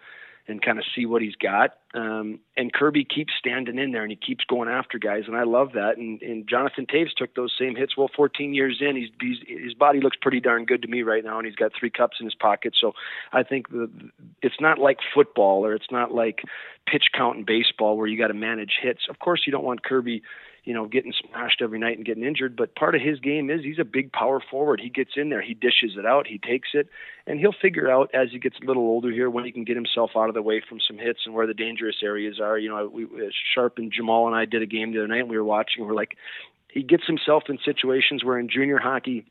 [0.48, 1.76] and kind of see what he's got.
[1.94, 5.44] Um, and Kirby keeps standing in there and he keeps going after guys, and I
[5.44, 5.98] love that.
[5.98, 7.96] And, and Jonathan Toews took those same hits.
[7.96, 11.24] Well, 14 years in, he's, he's his body looks pretty darn good to me right
[11.24, 12.74] now, and he's got three cups in his pocket.
[12.80, 12.92] So
[13.32, 13.88] I think the,
[14.42, 16.42] it's not like football or it's not like
[16.86, 19.02] pitch count in baseball where you got to manage hits.
[19.08, 20.22] Of course, you don't want Kirby
[20.64, 22.56] you know, getting smashed every night and getting injured.
[22.56, 24.80] But part of his game is he's a big power forward.
[24.80, 26.88] He gets in there, he dishes it out, he takes it,
[27.26, 29.76] and he'll figure out as he gets a little older here when he can get
[29.76, 32.58] himself out of the way from some hits and where the dangerous areas are.
[32.58, 35.20] You know, we uh, Sharp and Jamal and I did a game the other night.
[35.20, 35.84] And we were watching.
[35.84, 36.16] We're like,
[36.68, 39.26] he gets himself in situations where in junior hockey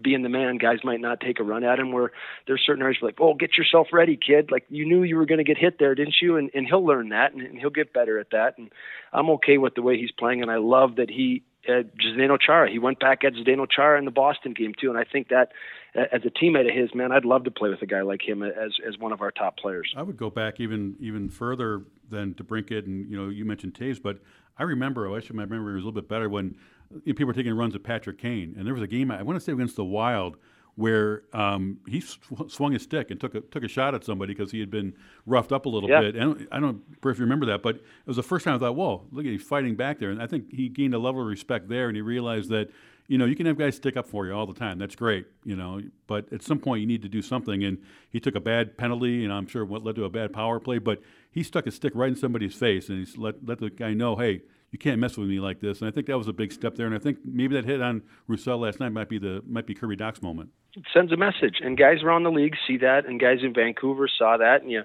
[0.00, 1.92] being the man, guys might not take a run at him.
[1.92, 2.12] Where
[2.46, 4.50] there's certain areas like, oh, get yourself ready, kid.
[4.50, 6.36] Like you knew you were going to get hit there, didn't you?
[6.36, 8.58] And and he'll learn that, and, and he'll get better at that.
[8.58, 8.70] And
[9.12, 11.42] I'm okay with the way he's playing, and I love that he.
[11.66, 12.70] Uh, Zdeno Chara.
[12.70, 15.52] He went back at Zdeno Chara in the Boston game too, and I think that
[15.94, 18.42] as a teammate of his, man, I'd love to play with a guy like him
[18.42, 19.94] as as one of our top players.
[19.96, 24.02] I would go back even even further than DeBrincat, and you know you mentioned Toews,
[24.02, 24.18] but
[24.58, 26.56] I remember, I actually my memory was a little bit better when
[27.04, 29.44] people were taking runs at Patrick Kane, and there was a game I want to
[29.44, 30.36] say against the Wild
[30.76, 34.34] where um, he sw- swung his stick and took a took a shot at somebody
[34.34, 36.00] because he had been roughed up a little yeah.
[36.00, 36.16] bit.
[36.16, 38.58] And I don't know if you remember that, but it was the first time I
[38.58, 41.20] thought, "Whoa, look at he's fighting back there." And I think he gained a level
[41.20, 42.70] of respect there, and he realized that
[43.06, 44.78] you know you can have guys stick up for you all the time.
[44.78, 47.62] That's great, you know, but at some point you need to do something.
[47.62, 47.78] And
[48.10, 50.78] he took a bad penalty, and I'm sure what led to a bad power play,
[50.78, 53.94] but he stuck his stick right in somebody's face, and he let let the guy
[53.94, 54.42] know, "Hey."
[54.74, 55.80] You can't mess with me like this.
[55.80, 56.86] And I think that was a big step there.
[56.86, 59.74] And I think maybe that hit on Roussel last night might be the might be
[59.74, 60.50] Kirby Dach's moment.
[60.76, 64.08] It sends a message, and guys around the league see that, and guys in Vancouver
[64.08, 64.82] saw that, and you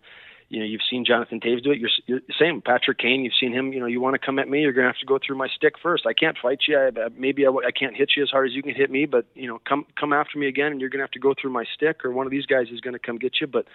[0.50, 1.80] you know you've seen Jonathan Toews do it.
[1.80, 3.24] You're, you're same Patrick Kane.
[3.24, 3.72] You've seen him.
[3.72, 5.48] You know you want to come at me, you're gonna have to go through my
[5.56, 6.06] stick first.
[6.06, 6.78] I can't fight you.
[6.78, 9.26] I, maybe I, I can't hit you as hard as you can hit me, but
[9.36, 11.66] you know come come after me again, and you're gonna have to go through my
[11.76, 13.48] stick, or one of these guys is gonna come get you.
[13.48, 13.68] But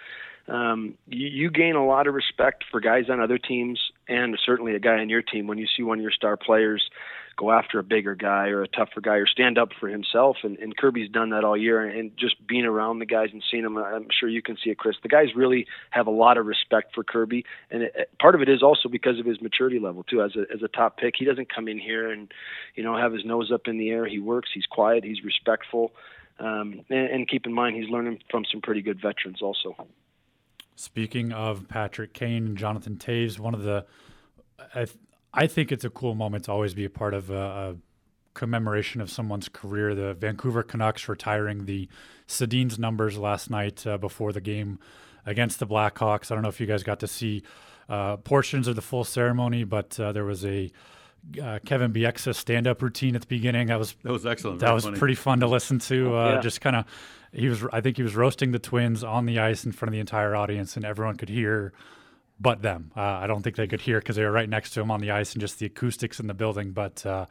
[0.47, 4.75] um, you, you gain a lot of respect for guys on other teams, and certainly
[4.75, 6.89] a guy on your team when you see one of your star players
[7.37, 10.37] go after a bigger guy or a tougher guy or stand up for himself.
[10.43, 11.81] And, and Kirby's done that all year.
[11.81, 14.77] And just being around the guys and seeing them, I'm sure you can see it,
[14.77, 14.95] Chris.
[15.01, 18.49] The guys really have a lot of respect for Kirby, and it, part of it
[18.49, 20.21] is also because of his maturity level too.
[20.21, 22.31] As a as a top pick, he doesn't come in here and
[22.75, 24.05] you know have his nose up in the air.
[24.05, 24.49] He works.
[24.53, 25.03] He's quiet.
[25.03, 25.91] He's respectful.
[26.39, 29.75] Um, and, and keep in mind, he's learning from some pretty good veterans also.
[30.75, 33.85] Speaking of Patrick Kane and Jonathan Toews, one of the,
[34.73, 34.87] I,
[35.35, 37.75] I think it's a cool moment to always be a part of a, a
[38.33, 39.93] commemoration of someone's career.
[39.93, 41.89] The Vancouver Canucks retiring the
[42.25, 44.79] Sedin's numbers last night uh, before the game
[45.25, 46.31] against the Blackhawks.
[46.31, 47.43] I don't know if you guys got to see
[47.89, 50.71] uh, portions of the full ceremony, but uh, there was a
[51.41, 53.67] uh, Kevin Bieksa stand-up routine at the beginning.
[53.67, 54.59] That was that was excellent.
[54.59, 54.97] That Very was funny.
[54.99, 56.15] pretty fun to listen to.
[56.15, 56.41] Uh, yeah.
[56.41, 56.85] Just kind of,
[57.31, 57.63] he was.
[57.73, 60.35] I think he was roasting the Twins on the ice in front of the entire
[60.35, 61.73] audience, and everyone could hear,
[62.39, 62.91] but them.
[62.95, 65.01] Uh, I don't think they could hear because they were right next to him on
[65.01, 66.71] the ice and just the acoustics in the building.
[66.71, 67.25] But uh,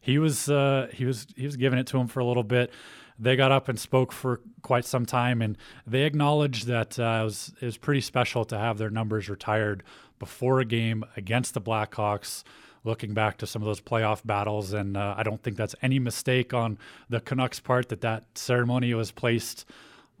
[0.00, 2.70] he was uh, he was he was giving it to him for a little bit.
[3.18, 7.24] They got up and spoke for quite some time, and they acknowledged that uh, it
[7.24, 9.82] was it was pretty special to have their numbers retired
[10.18, 12.44] before a game against the Blackhawks
[12.84, 14.72] looking back to some of those playoff battles.
[14.72, 18.92] And uh, I don't think that's any mistake on the Canucks' part that that ceremony
[18.94, 19.64] was placed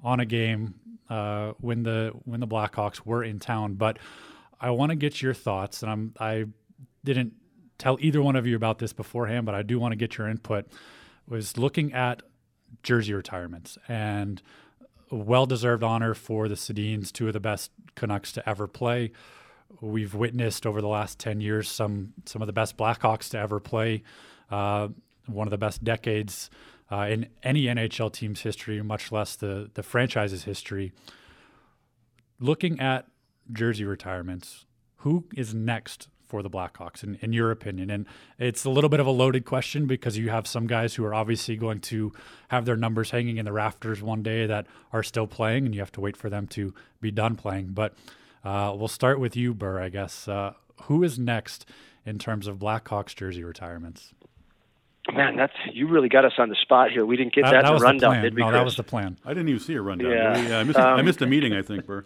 [0.02, 0.74] on a game
[1.12, 3.74] uh, when the when the Blackhawks were in town.
[3.74, 3.98] But
[4.60, 6.46] I want to get your thoughts, and I'm I
[7.04, 7.34] didn't
[7.76, 10.28] tell either one of you about this beforehand, but I do want to get your
[10.28, 10.66] input.
[11.28, 12.22] Was looking at
[12.82, 14.40] jersey retirements and
[15.10, 19.12] well deserved honor for the Sedins, two of the best Canucks to ever play
[19.80, 23.60] we've witnessed over the last 10 years some some of the best Blackhawks to ever
[23.60, 24.02] play,
[24.50, 24.88] uh,
[25.26, 26.50] one of the best decades
[26.92, 30.92] uh, in any NHL team's history, much less the the franchise's history.
[32.38, 33.06] Looking at
[33.50, 37.90] jersey retirements, who is next for the Blackhawks, in, in your opinion?
[37.90, 38.06] And
[38.38, 41.14] it's a little bit of a loaded question because you have some guys who are
[41.14, 42.12] obviously going to
[42.48, 45.80] have their numbers hanging in the rafters one day that are still playing, and you
[45.80, 47.68] have to wait for them to be done playing.
[47.68, 47.94] But
[48.44, 50.28] uh, we'll start with you, Burr, I guess.
[50.28, 51.64] Uh, who is next
[52.04, 54.12] in terms of Blackhawks jersey retirements?
[55.12, 57.04] Man, that's you really got us on the spot here.
[57.04, 58.40] We didn't get that, that, that in the rundown, did we?
[58.40, 58.58] No, Chris?
[58.58, 59.18] that was the plan.
[59.24, 60.10] I didn't even see a rundown.
[60.10, 60.40] Yeah.
[60.40, 62.04] We, uh, I, missed, Um, I missed a meeting, I think, Burr.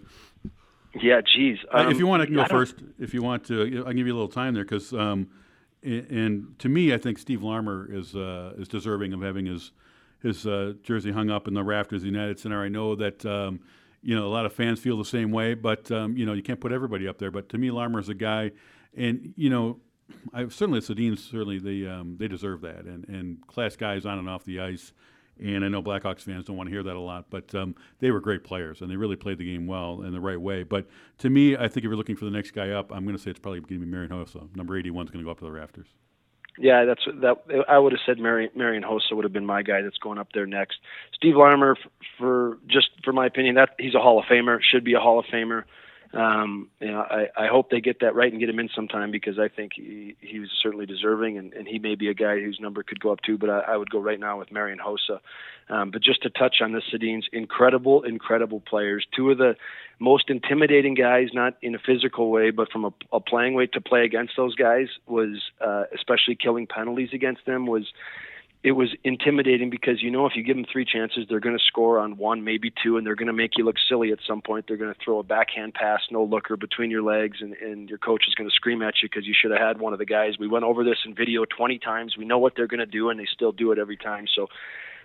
[0.94, 1.58] Yeah, geez.
[1.72, 2.76] Uh, Um, if you want, I can go I first.
[2.98, 5.28] If you want to, I'll give you a little time there because, um,
[5.84, 9.72] a- and to me, I think Steve Larmer is uh, is deserving of having his
[10.22, 12.62] his uh, jersey hung up in the rafters of the United Center.
[12.62, 13.60] I know that um,
[14.02, 16.42] you know a lot of fans feel the same way, but um, you know you
[16.42, 17.30] can't put everybody up there.
[17.30, 18.52] But to me, Larmer is a guy,
[18.96, 19.80] and you know,
[20.32, 24.28] I certainly the certainly they um, they deserve that, and and class guys on and
[24.28, 24.92] off the ice.
[25.38, 28.10] And I know Blackhawks fans don't want to hear that a lot, but um, they
[28.10, 30.62] were great players and they really played the game well in the right way.
[30.62, 30.86] But
[31.18, 33.22] to me, I think if you're looking for the next guy up, I'm going to
[33.22, 34.56] say it's probably going to be Marian Hossa.
[34.56, 35.88] Number 81 is going to go up to the rafters.
[36.58, 37.64] Yeah, that's that.
[37.68, 40.28] I would have said Mary, Marian Hossa would have been my guy that's going up
[40.32, 40.78] there next.
[41.14, 44.84] Steve Larmer, f- for just for my opinion, that he's a Hall of Famer, should
[44.84, 45.64] be a Hall of Famer.
[46.12, 49.10] Um, you know, I, I hope they get that right and get him in sometime
[49.10, 52.40] because I think he, he was certainly deserving, and, and he may be a guy
[52.40, 53.38] whose number could go up too.
[53.38, 55.20] But I, I would go right now with Marian Hossa.
[55.68, 59.06] Um, but just to touch on the Sedins, incredible, incredible players.
[59.14, 59.56] Two of the
[59.98, 63.80] most intimidating guys, not in a physical way, but from a, a playing way to
[63.80, 67.86] play against those guys was, uh, especially killing penalties against them was
[68.66, 71.64] it was intimidating because you know if you give them three chances, they're going to
[71.64, 74.42] score on one, maybe two, and they're going to make you look silly at some
[74.42, 74.64] point.
[74.66, 77.98] They're going to throw a backhand pass, no looker between your legs, and, and your
[77.98, 80.04] coach is going to scream at you because you should have had one of the
[80.04, 80.32] guys.
[80.36, 82.16] We went over this in video 20 times.
[82.18, 84.26] We know what they're going to do, and they still do it every time.
[84.34, 84.48] So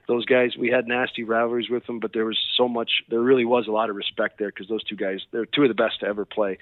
[0.07, 3.03] those guys, we had nasty rivalries with them, but there was so much.
[3.11, 5.67] There really was a lot of respect there because those two guys, they're two of
[5.67, 6.57] the best to ever play.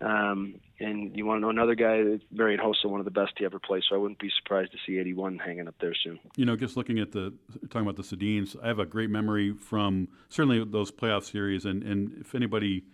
[0.00, 3.44] Um, and you want to know another guy, Marian Hossa, one of the best he
[3.44, 3.82] ever played.
[3.88, 6.18] So I wouldn't be surprised to see 81 hanging up there soon.
[6.36, 7.34] You know, just looking at the
[7.68, 11.66] talking about the Sedins, I have a great memory from certainly those playoff series.
[11.66, 12.84] And, and if anybody,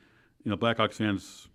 [0.43, 1.49] you know, Blackhawks fans,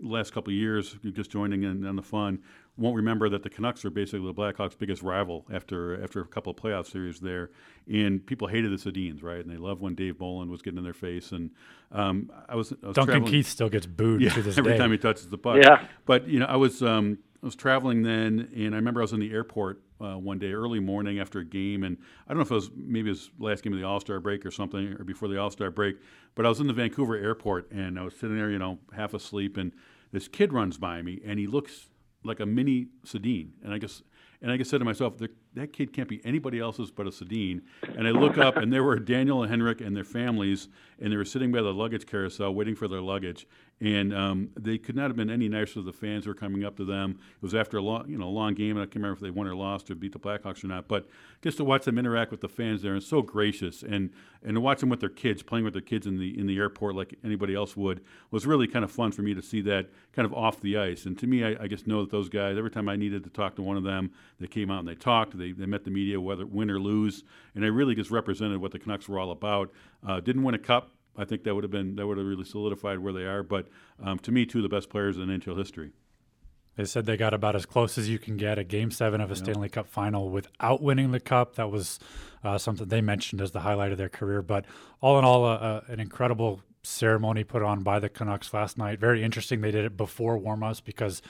[0.00, 2.40] last couple of years, just joining in on the fun,
[2.76, 6.50] won't remember that the Canucks are basically the Blackhawks' biggest rival after after a couple
[6.50, 7.50] of playoff series there,
[7.90, 9.40] and people hated the Sedins, right?
[9.40, 11.32] And they loved when Dave Bolland was getting in their face.
[11.32, 11.50] And
[11.92, 14.72] um, I was, I was Duncan traveling- Keith still gets booed yeah, to this every
[14.72, 14.78] day.
[14.78, 15.58] time he touches the puck.
[15.62, 15.86] Yeah.
[16.04, 19.12] But you know, I was um, I was traveling then, and I remember I was
[19.12, 22.42] in the airport uh, one day, early morning after a game, and I don't know
[22.42, 25.04] if it was maybe his last game of the All Star break or something, or
[25.04, 25.96] before the All Star break.
[26.34, 29.14] But I was in the Vancouver airport, and I was sitting there, you know, half
[29.14, 29.72] asleep, and
[30.12, 31.88] this kid runs by me, and he looks
[32.24, 34.02] like a mini Sedin, and I guess.
[34.42, 37.62] And I just said to myself, "That- kid can't be anybody else's but a Sedin.
[37.96, 41.16] And I look up, and there were Daniel and Henrik and their families, and they
[41.16, 43.46] were sitting by the luggage carousel waiting for their luggage.
[43.78, 46.78] And um, they could not have been any nicer to the fans were coming up
[46.78, 47.18] to them.
[47.34, 49.28] It was after a long, you know, long game, and I can't remember if they
[49.28, 50.88] won or lost or beat the Blackhawks or not.
[50.88, 51.06] But
[51.42, 54.10] just to watch them interact with the fans there, and so gracious, and
[54.42, 56.56] and to watch them with their kids, playing with their kids in the in the
[56.56, 59.90] airport like anybody else would, was really kind of fun for me to see that
[60.14, 61.04] kind of off the ice.
[61.04, 62.56] And to me, I, I just know that those guys.
[62.56, 64.10] Every time I needed to talk to one of them,
[64.40, 65.36] they came out and they talked.
[65.36, 68.72] They, they met the media, whether win or lose, and they really just represented what
[68.72, 69.70] the Canucks were all about.
[70.06, 70.92] Uh, didn't win a cup.
[71.18, 73.42] I think that would have been that would have really solidified where they are.
[73.42, 73.68] But
[74.02, 75.92] um, to me, two of the best players in NHL history.
[76.76, 79.30] They said they got about as close as you can get a game seven of
[79.30, 81.54] a Stanley Cup final without winning the cup.
[81.54, 81.98] That was
[82.44, 84.42] uh, something they mentioned as the highlight of their career.
[84.42, 84.66] But
[85.00, 89.00] all in all, uh, an incredible ceremony put on by the Canucks last night.
[89.00, 89.62] Very interesting.
[89.62, 91.22] They did it before warmups because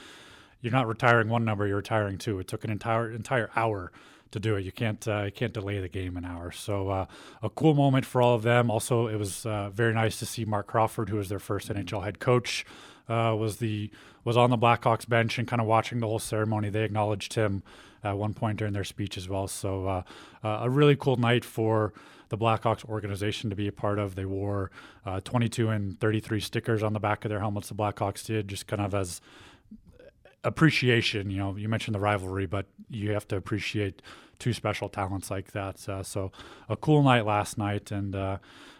[0.59, 2.39] you're not retiring one number, you're retiring two.
[2.39, 3.91] It took an entire entire hour
[4.31, 4.65] to do it.
[4.65, 6.51] You can't uh, you can't delay the game an hour.
[6.51, 7.05] So uh,
[7.41, 8.69] a cool moment for all of them.
[8.69, 12.03] Also, it was uh, very nice to see Marc Crawford, who was their first NHL
[12.03, 12.65] head coach,
[13.09, 13.89] uh, was the
[14.23, 16.69] was on the Blackhawks bench and kind of watching the whole ceremony.
[16.69, 17.63] They acknowledged him
[18.03, 19.47] at one point during their speech as well.
[19.47, 20.03] So uh,
[20.43, 21.93] uh, a really cool night for
[22.29, 24.15] the Blackhawks organization to be a part of.
[24.15, 24.71] They wore
[25.05, 27.69] uh, 22 and 33 stickers on the back of their helmets.
[27.69, 29.21] The Blackhawks did just kind of as
[30.43, 31.29] appreciation.
[31.29, 34.01] You know, you mentioned the rivalry, but you have to appreciate
[34.39, 35.87] two special talents like that.
[35.87, 36.31] Uh, so
[36.69, 38.37] a cool night last night, and uh,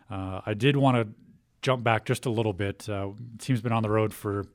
[0.09, 1.13] uh, I did want to
[1.61, 2.87] jump back just a little bit.
[2.87, 4.45] Uh, team's been on the road for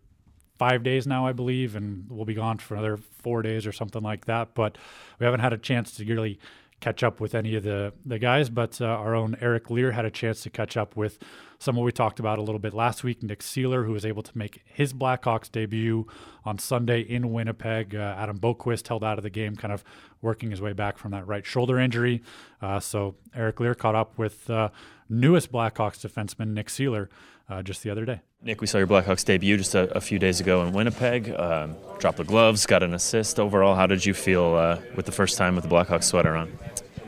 [0.59, 4.03] five days now, I believe, and we'll be gone for another four days or something
[4.03, 4.55] like that.
[4.55, 4.79] But
[5.19, 6.39] we haven't had a chance to really
[6.83, 10.05] catch up with any of the the guys, but uh, our own Eric Lear had
[10.05, 11.19] a chance to catch up with
[11.59, 14.37] someone we talked about a little bit last week, Nick Seeler, who was able to
[14.37, 16.07] make his Blackhawks debut
[16.45, 17.95] on Sunday in Winnipeg.
[17.95, 19.85] Uh, Adam Boqvist held out of the game, kind of
[20.21, 22.21] working his way back from that right shoulder injury.
[22.61, 24.69] Uh, so Eric Lear caught up with uh,
[25.09, 27.09] newest Blackhawks defenseman Nick Seeler
[27.49, 28.21] uh, just the other day.
[28.45, 31.33] Nick, we saw your Blackhawks debut just a, a few days ago in Winnipeg.
[31.33, 33.39] Um, dropped the gloves, got an assist.
[33.39, 36.53] Overall, how did you feel uh, with the first time with the Blackhawks sweater on?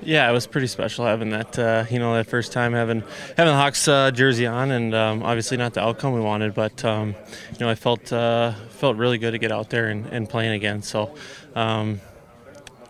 [0.05, 1.59] Yeah, it was pretty special having that.
[1.59, 3.03] Uh, you know, that first time having
[3.37, 6.85] having the Hawks uh, jersey on, and um, obviously not the outcome we wanted, but
[6.85, 7.17] um,
[7.53, 10.53] you know, I felt uh, felt really good to get out there and, and playing
[10.53, 10.83] again.
[10.83, 11.15] So.
[11.57, 12.01] Um,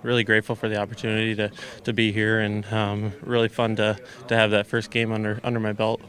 [0.02, 1.50] really grateful for the opportunity to,
[1.85, 5.59] to be here and um, really fun to, to have that first game under under
[5.59, 6.02] my belt.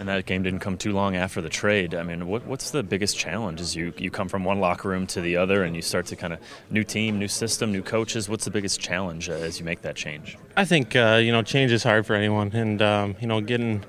[0.00, 1.94] And that game didn't come too long after the trade.
[1.94, 5.06] I mean, what, what's the biggest challenge as you, you come from one locker room
[5.08, 6.38] to the other and you start to kind of
[6.70, 8.26] new team, new system, new coaches?
[8.26, 10.38] What's the biggest challenge uh, as you make that change?
[10.56, 12.50] I think, uh, you know, change is hard for anyone.
[12.54, 13.84] And, um, you know, getting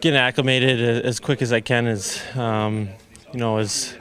[0.00, 2.88] getting acclimated as quick as I can is, um,
[3.32, 3.94] you know, is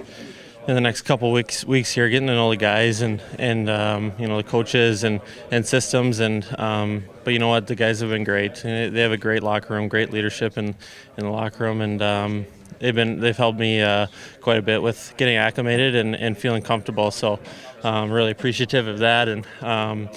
[0.70, 4.14] in the next couple weeks weeks here, getting to know the guys and and um,
[4.20, 8.02] you know the coaches and and systems and um, but you know what, the guys
[8.02, 8.54] have been great.
[8.58, 10.76] They have a great locker room, great leadership in
[11.18, 12.46] in the locker room, and um,
[12.78, 14.06] they've been they've helped me uh,
[14.42, 17.10] quite a bit with getting acclimated and, and feeling comfortable.
[17.10, 17.40] So
[17.84, 20.08] I'm um, really appreciative of that, and um,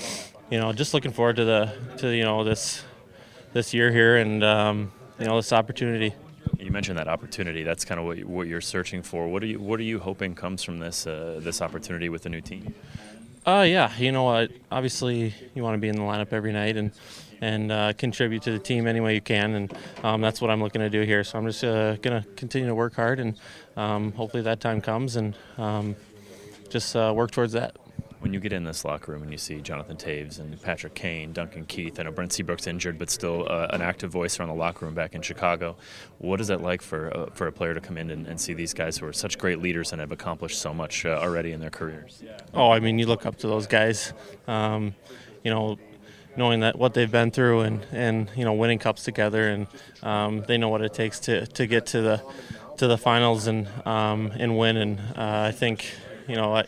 [0.51, 2.85] you know just looking forward to the to you know this
[3.55, 6.13] this year here and um, you know this opportunity.
[6.73, 7.65] Mentioned that opportunity.
[7.65, 9.29] That's kind of what, what you're searching for.
[9.29, 12.31] What are you What are you hoping comes from this uh, this opportunity with the
[12.31, 12.75] new team?
[13.47, 14.51] Uh, yeah, you know what?
[14.71, 16.91] Obviously, you want to be in the lineup every night and
[17.43, 20.63] and uh, contribute to the team any way you can, and um, that's what I'm
[20.63, 21.23] looking to do here.
[21.25, 23.37] So I'm just uh, gonna continue to work hard, and
[23.77, 25.95] um, hopefully that time comes, and um,
[26.71, 27.77] just uh, work towards that
[28.23, 31.33] when you get in this locker room and you see Jonathan Toews and Patrick Kane,
[31.33, 34.55] Duncan Keith, I know Brent Seabrook's injured, but still uh, an active voice around the
[34.55, 35.77] locker room back in Chicago.
[36.19, 38.55] What is that like for uh, for a player to come in and, and, see
[38.55, 41.61] these guys who are such great leaders and have accomplished so much uh, already in
[41.61, 42.23] their careers?
[42.55, 44.13] Oh, I mean, you look up to those guys.
[44.47, 44.95] Um,
[45.43, 45.79] you know,
[46.37, 49.67] knowing that what they've been through and, and you know winning cups together and
[50.03, 52.23] um, they know what it takes to, to get to the
[52.77, 55.93] to the finals and um, and win and uh, I think
[56.29, 56.63] you know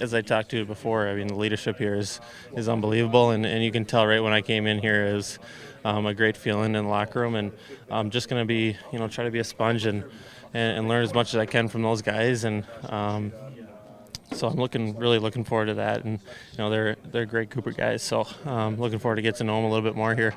[0.00, 2.20] as I talked to you before, I mean, the leadership here is,
[2.56, 5.38] is unbelievable, and, and you can tell right when I came in here is
[5.84, 7.52] um, a great feeling in the locker room, and
[7.90, 10.02] I'm just going to be, you know, try to be a sponge and,
[10.52, 13.32] and, and, learn as much as I can from those guys, and um,
[14.34, 16.18] so I'm looking really looking forward to that, and
[16.52, 19.56] you know, they're they're great Cooper guys, so um, looking forward to get to know
[19.56, 20.34] them a little bit more here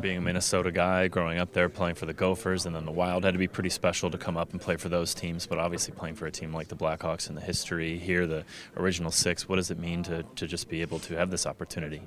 [0.00, 3.24] being a Minnesota guy, growing up there, playing for the Gophers, and then the Wild
[3.24, 5.46] had to be pretty special to come up and play for those teams.
[5.46, 8.44] But obviously, playing for a team like the Blackhawks and the history here, the
[8.76, 12.02] original six, what does it mean to, to just be able to have this opportunity?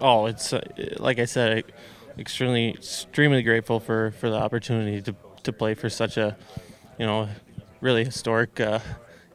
[0.00, 0.60] Oh, it's uh,
[0.98, 1.64] like I said,
[2.18, 6.36] extremely extremely grateful for, for the opportunity to, to play for such a,
[6.98, 7.28] you know,
[7.80, 8.80] really historic uh,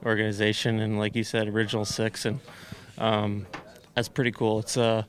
[0.05, 2.39] organization, and like you said, original six, and
[2.97, 3.45] um,
[3.95, 4.59] that's pretty cool.
[4.59, 5.03] It's uh,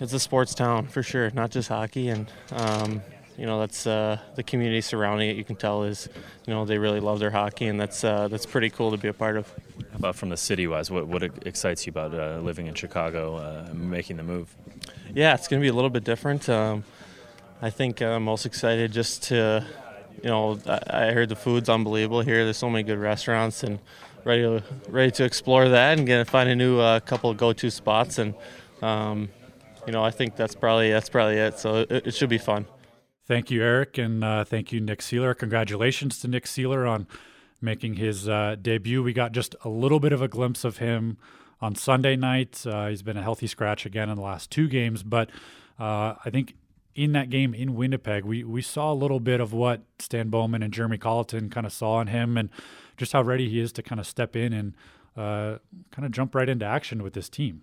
[0.00, 3.02] it's a sports town for sure, not just hockey, and um,
[3.36, 5.36] you know that's uh, the community surrounding it.
[5.36, 6.08] You can tell is
[6.46, 9.08] you know they really love their hockey, and that's uh, that's pretty cool to be
[9.08, 9.48] a part of.
[9.92, 13.36] How about from the city wise, what what excites you about uh, living in Chicago,
[13.36, 14.54] uh, making the move?
[15.14, 16.48] Yeah, it's going to be a little bit different.
[16.48, 16.84] Um,
[17.60, 19.66] I think I'm most excited just to,
[20.22, 22.44] you know, I, heard the food's unbelievable here.
[22.44, 23.78] There's so many good restaurants and
[24.24, 27.70] ready to ready to explore that and get find a new uh, couple of go-to
[27.70, 28.34] spots and.
[28.82, 29.28] Um,
[29.88, 31.58] you know, I think that's probably that's probably it.
[31.58, 32.66] So it, it should be fun.
[33.26, 35.36] Thank you, Eric, and uh, thank you, Nick Seeler.
[35.36, 37.06] Congratulations to Nick Seeler on
[37.62, 39.02] making his uh, debut.
[39.02, 41.16] We got just a little bit of a glimpse of him
[41.62, 42.66] on Sunday night.
[42.66, 45.30] Uh, he's been a healthy scratch again in the last two games, but
[45.80, 46.54] uh, I think
[46.98, 50.64] in that game in Winnipeg, we we saw a little bit of what Stan Bowman
[50.64, 52.50] and Jeremy Colliton kind of saw in him, and
[52.96, 54.74] just how ready he is to kind of step in and
[55.16, 55.58] uh,
[55.92, 57.62] kind of jump right into action with this team.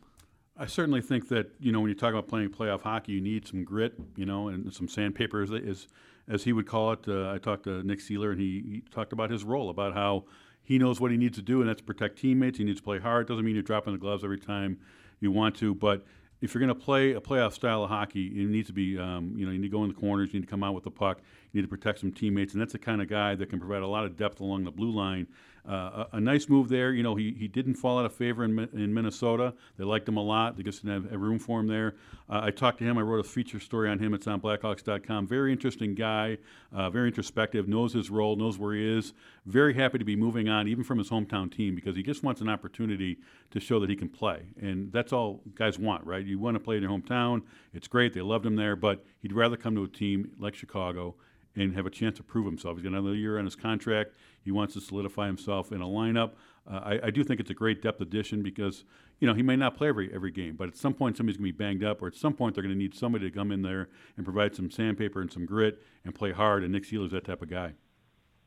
[0.58, 3.46] I certainly think that you know when you talk about playing playoff hockey, you need
[3.46, 5.90] some grit, you know, and some sandpaper, as as,
[6.30, 7.06] as he would call it.
[7.06, 10.24] Uh, I talked to Nick Seeler, and he, he, talked about his role, about how
[10.64, 12.58] he knows what he needs to do, and that's protect teammates.
[12.58, 13.28] He needs to play hard.
[13.28, 14.80] Doesn't mean you're dropping the gloves every time
[15.20, 16.06] you want to, but
[16.46, 19.34] if you're going to play a playoff style of hockey, you need to be, um,
[19.36, 20.84] you know, you need to go in the corners, you need to come out with
[20.84, 21.20] the puck,
[21.52, 23.82] you need to protect some teammates, and that's the kind of guy that can provide
[23.82, 25.28] a lot of depth along the blue line
[25.68, 26.94] a, a, nice move there.
[26.94, 29.54] You know, he, he didn't fall out of favor in, in Minnesota.
[29.78, 30.58] They liked him a lot.
[30.58, 31.96] They just didn't have, room for him there.
[32.30, 32.98] Uh, I talked to him.
[32.98, 34.14] I wrote a feature story on him.
[34.14, 35.28] It's on Blackhawks.com.
[35.28, 36.38] Very interesting guy.
[36.74, 37.68] Uh, very introspective.
[37.68, 38.36] Knows his role.
[38.36, 39.14] Knows where he is.
[39.46, 42.42] Very happy to be moving on, even from his hometown team, because he just wants
[42.42, 43.18] an opportunity
[43.52, 44.44] to show that he can play.
[44.62, 46.26] And that's all guys want, right?
[46.26, 47.42] You want to play in your hometown.
[47.74, 48.14] It's great.
[48.14, 51.16] They loved him there, but he'd rather come to a team like Chicago
[51.56, 52.78] and have a chance to prove himself.
[52.78, 54.12] He's got another year on his contract.
[54.42, 56.32] He wants to solidify himself in a lineup.
[56.70, 58.86] Uh, I, I, do think it's a great depth addition because
[59.20, 61.52] you know he may not play every every game, but at some point somebody's going
[61.52, 63.52] to be banged up, or at some point they're going to need somebody to come
[63.52, 66.64] in there and provide some sandpaper and some grit and play hard.
[66.64, 67.74] And Nick Seeler's that type of guy.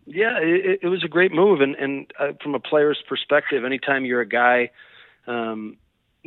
[0.04, 4.04] Yeah, it, it was a great move, and and uh, from a player's perspective, anytime
[4.04, 4.70] you're a guy.
[5.28, 5.76] Um,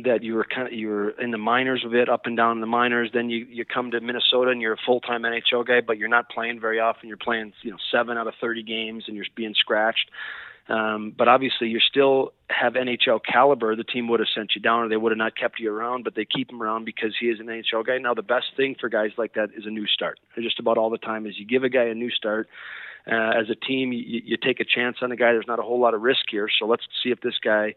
[0.04, 2.56] that you were kind of you were in the minors a bit up and down
[2.56, 3.10] in the minors.
[3.12, 6.08] Then you you come to Minnesota and you're a full time NHL guy, but you're
[6.08, 7.08] not playing very often.
[7.08, 10.10] You're playing you know seven out of thirty games and you're being scratched.
[10.68, 13.74] Um, but obviously, you still have NHL caliber.
[13.74, 16.04] The team would have sent you down, or they would have not kept you around.
[16.04, 17.98] But they keep him around because he is an NHL guy.
[17.98, 20.20] Now, the best thing for guys like that is a new start.
[20.36, 22.48] Just about all the time, is you give a guy a new start.
[23.10, 25.32] Uh, as a team, you, you take a chance on a guy.
[25.32, 27.74] There's not a whole lot of risk here, so let's see if this guy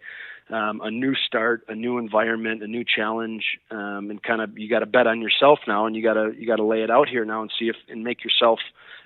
[0.49, 4.69] um, a new start, a new environment, a new challenge, um, and kind of you
[4.69, 6.91] got to bet on yourself now, and you got to you got to lay it
[6.91, 8.59] out here now and see if and make yourself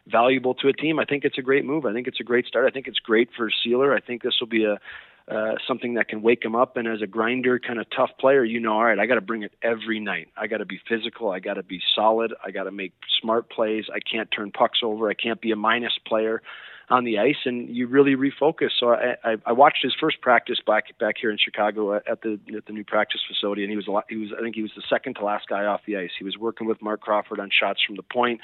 [0.08, 1.00] valuable to a team.
[1.00, 1.86] I think it's a great move.
[1.86, 2.66] I think it's a great start.
[2.68, 3.96] I think it's great for Seeler.
[3.96, 4.80] I think this will be a
[5.30, 6.76] uh, something that can wake him up.
[6.78, 9.22] And as a grinder, kind of tough player, you know, all right, I got to
[9.22, 10.30] bring it every night.
[10.36, 11.30] I got to be physical.
[11.32, 12.34] I got to be solid.
[12.44, 13.86] I got to make smart plays.
[13.94, 15.10] I can't turn pucks over.
[15.10, 16.42] I can't be a minus player
[16.90, 18.70] on the ice, and you really refocus.
[18.80, 22.40] So I, I, I watched his first practice back back here in Chicago at the
[22.56, 24.64] at the new practice facility, and he was a lot, he was I think he
[24.64, 26.10] was the second to last guy off the ice.
[26.18, 28.42] He was working with Marc Crawford on shots from the point.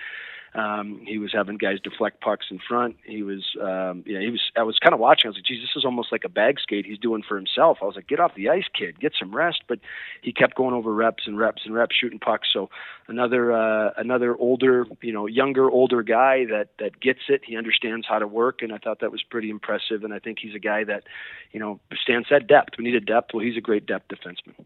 [0.55, 2.95] Um, he was having guys deflect pucks in front.
[3.05, 4.41] He was, um, you know, he was.
[4.55, 5.27] I was kind of watching.
[5.27, 7.79] I was like, "Geez, this is almost like a bag skate he's doing for himself."
[7.81, 8.97] I was like, "Get off the ice, kid.
[8.97, 9.79] Get some rest." But
[10.21, 12.47] he kept going over reps and reps and reps, shooting pucks.
[12.53, 12.69] So
[13.09, 17.41] another, uh, another older, you know, younger, older guy that that gets it.
[17.43, 20.05] He understands how to work, and I thought that was pretty impressive.
[20.05, 21.03] And I think he's a guy that,
[21.51, 22.77] you know, Stan said depth.
[22.77, 23.33] We need a depth.
[23.33, 24.65] Well, he's a great depth defenseman.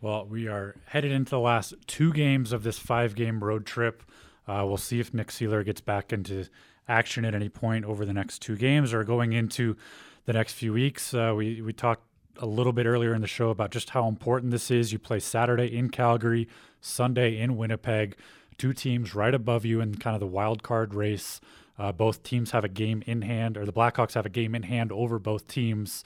[0.00, 4.02] Well, we are headed into the last two games of this five-game road trip.
[4.46, 6.46] Uh, we'll see if Nick Seeler gets back into
[6.88, 9.76] action at any point over the next two games or going into
[10.24, 11.14] the next few weeks.
[11.14, 12.04] Uh, we we talked
[12.38, 14.92] a little bit earlier in the show about just how important this is.
[14.92, 16.48] You play Saturday in Calgary,
[16.80, 18.16] Sunday in Winnipeg,
[18.58, 21.40] two teams right above you in kind of the wild card race.
[21.78, 24.62] Uh, both teams have a game in hand, or the Blackhawks have a game in
[24.62, 26.04] hand over both teams.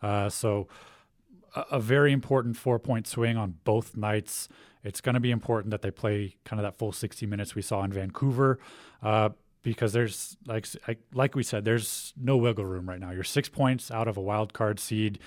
[0.00, 0.68] Uh, so,
[1.56, 4.48] a, a, very important four point swing on both nights
[4.88, 7.60] it's going to be important that they play kind of that full 60 minutes we
[7.60, 8.58] saw in Vancouver.
[9.02, 9.28] Uh,
[9.62, 10.66] because there's like
[11.12, 13.10] like we said, there's no wiggle room right now.
[13.10, 15.18] You're six points out of a wild card seed.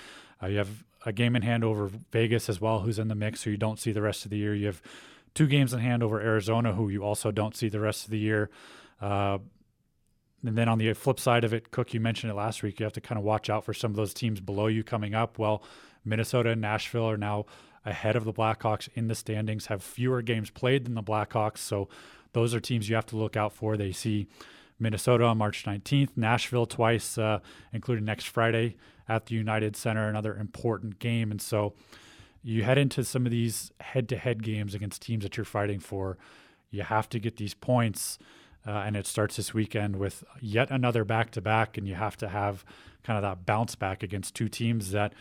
[0.42, 3.44] Uh, you have a game in hand over Vegas as well, who's in the mix,
[3.44, 4.54] who you don't see the rest of the year.
[4.54, 4.82] You have
[5.34, 8.18] two games in hand over Arizona, who you also don't see the rest of the
[8.18, 8.50] year.
[9.00, 9.38] Uh,
[10.44, 12.80] and then on the flip side of it, Cook, you mentioned it last week.
[12.80, 15.14] You have to kind of watch out for some of those teams below you coming
[15.14, 15.38] up.
[15.38, 15.62] Well,
[16.04, 17.46] Minnesota and Nashville are now
[17.84, 21.58] ahead of the Blackhawks in the standings, have fewer games played than the Blackhawks.
[21.58, 21.88] So
[22.32, 23.76] those are teams you have to look out for.
[23.76, 24.26] They see
[24.78, 27.40] Minnesota on March 19th, Nashville twice, uh,
[27.72, 28.76] including next Friday
[29.08, 31.30] at the United Center, another important game.
[31.30, 31.74] And so
[32.42, 35.78] you head into some of these head to head games against teams that you're fighting
[35.78, 36.18] for.
[36.70, 38.18] You have to get these points.
[38.66, 42.16] Uh, and it starts this weekend with yet another back to back, and you have
[42.16, 42.64] to have
[43.02, 45.12] kind of that bounce back against two teams that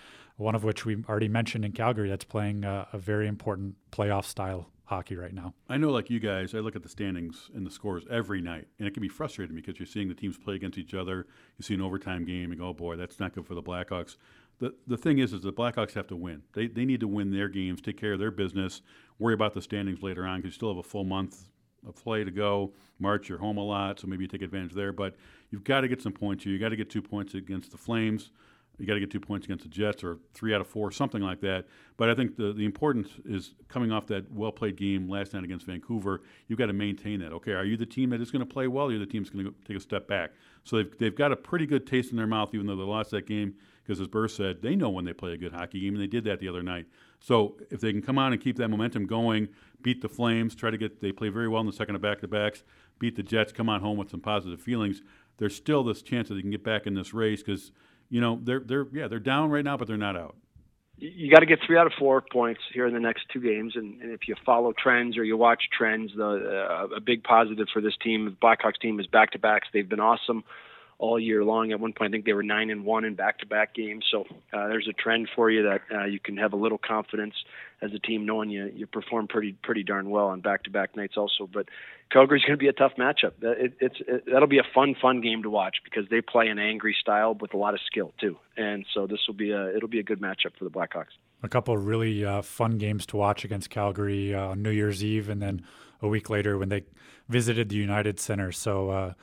[0.42, 4.26] one of which we already mentioned in Calgary that's playing a, a very important playoff
[4.26, 5.54] style hockey right now.
[5.70, 8.68] I know, like you guys, I look at the standings and the scores every night,
[8.78, 11.28] and it can be frustrating because you're seeing the teams play against each other.
[11.58, 14.18] You see an overtime game, and go, oh boy, that's not good for the Blackhawks.
[14.60, 16.44] The, the thing is, is the Blackhawks have to win.
[16.54, 18.82] They, they need to win their games, take care of their business,
[19.18, 21.46] worry about the standings later on because you still have a full month
[21.88, 22.74] of play to go.
[23.00, 24.92] March, you're home a lot, so maybe you take advantage there.
[24.92, 25.16] But
[25.50, 26.54] you've got to get some points here.
[26.54, 28.32] You've got to get two points against the Flames
[28.78, 31.22] you got to get two points against the Jets or three out of four, something
[31.22, 31.66] like that.
[31.98, 35.44] But I think the, the importance is coming off that well played game last night
[35.44, 37.32] against Vancouver, you've got to maintain that.
[37.34, 38.86] Okay, are you the team that is going to play well?
[38.86, 40.32] Or are you the team that's going to take a step back?
[40.64, 43.12] So they've, they've got a pretty good taste in their mouth, even though they lost
[43.12, 45.94] that game, because as Burr said, they know when they play a good hockey game,
[45.94, 46.86] and they did that the other night.
[47.20, 49.50] So if they can come on and keep that momentum going,
[49.82, 52.22] beat the Flames, try to get, they play very well in the second of back
[52.22, 52.64] to backs,
[53.00, 55.02] beat the Jets, come on home with some positive feelings,
[55.38, 57.72] there's still this chance that they can get back in this race because
[58.12, 60.36] you know, they're they're yeah they're down right now, but they're not out.
[60.98, 63.74] You got to get three out of four points here in the next two games,
[63.76, 67.68] and, and if you follow trends or you watch trends, the uh, a big positive
[67.74, 69.68] for this team, the Blackhawks team, is back to backs.
[69.74, 70.44] They've been awesome
[71.02, 71.72] all year long.
[71.72, 74.06] At one point, I think they were nine and one in back-to-back games.
[74.12, 77.34] So uh, there's a trend for you that uh, you can have a little confidence
[77.82, 81.50] as a team, knowing you you perform pretty pretty darn well on back-to-back nights also.
[81.52, 81.66] But
[82.12, 83.34] Calgary's going to be a tough matchup.
[83.42, 86.60] It, it's it, that'll be a fun fun game to watch because they play an
[86.60, 88.38] angry style with a lot of skill too.
[88.56, 91.16] And so this will be a it'll be a good matchup for the Blackhawks.
[91.42, 95.30] A couple really uh, fun games to watch against Calgary uh, on New Year's Eve,
[95.30, 95.64] and then
[96.00, 96.84] a week later when they
[97.28, 98.52] visited the United Center.
[98.52, 99.14] So uh,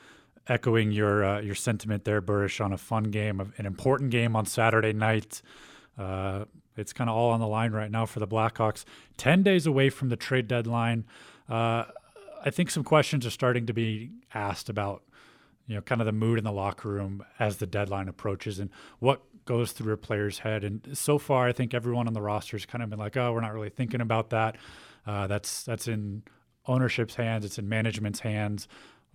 [0.49, 4.45] echoing your uh, your sentiment there, Burish, on a fun game, an important game on
[4.45, 5.41] Saturday night.
[5.97, 6.45] Uh,
[6.75, 8.83] it's kind of all on the line right now for the Blackhawks.
[9.17, 11.05] Ten days away from the trade deadline.
[11.47, 11.85] Uh,
[12.43, 15.03] I think some questions are starting to be asked about,
[15.67, 18.69] you know, kind of the mood in the locker room as the deadline approaches and
[18.99, 20.63] what goes through a player's head.
[20.63, 23.33] And so far, I think everyone on the roster has kind of been like, "Oh,
[23.33, 24.55] we're not really thinking about that.
[25.05, 26.23] Uh, that's that's in
[26.65, 27.43] ownership's hands.
[27.43, 28.67] It's in management's hands.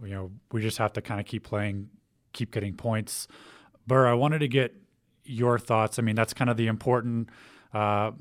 [0.02, 1.90] You know, we just have to kind of keep playing,
[2.32, 3.28] keep getting points."
[3.86, 4.74] Burr, I wanted to get
[5.24, 5.98] your thoughts.
[5.98, 7.28] I mean, that's kind of the important,
[7.72, 8.12] uh,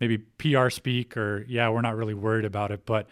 [0.00, 3.08] maybe PR speak, or yeah, we're not really worried about it, but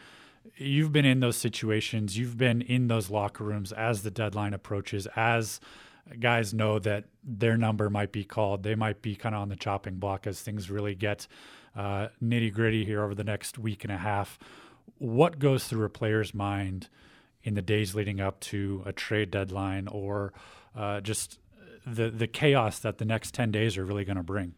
[0.56, 2.16] you've been in those situations.
[2.16, 5.60] You've been in those locker rooms as the deadline approaches, as
[6.20, 8.62] guys know that their number might be called.
[8.62, 11.26] They might be kind of on the chopping block as things really get
[11.74, 14.38] uh, nitty gritty here over the next week and a half.
[14.98, 16.88] What goes through a player's mind
[17.46, 20.32] in the days leading up to a trade deadline or
[20.76, 21.38] uh, just
[21.86, 24.54] the the chaos that the next 10 days are really going to bring?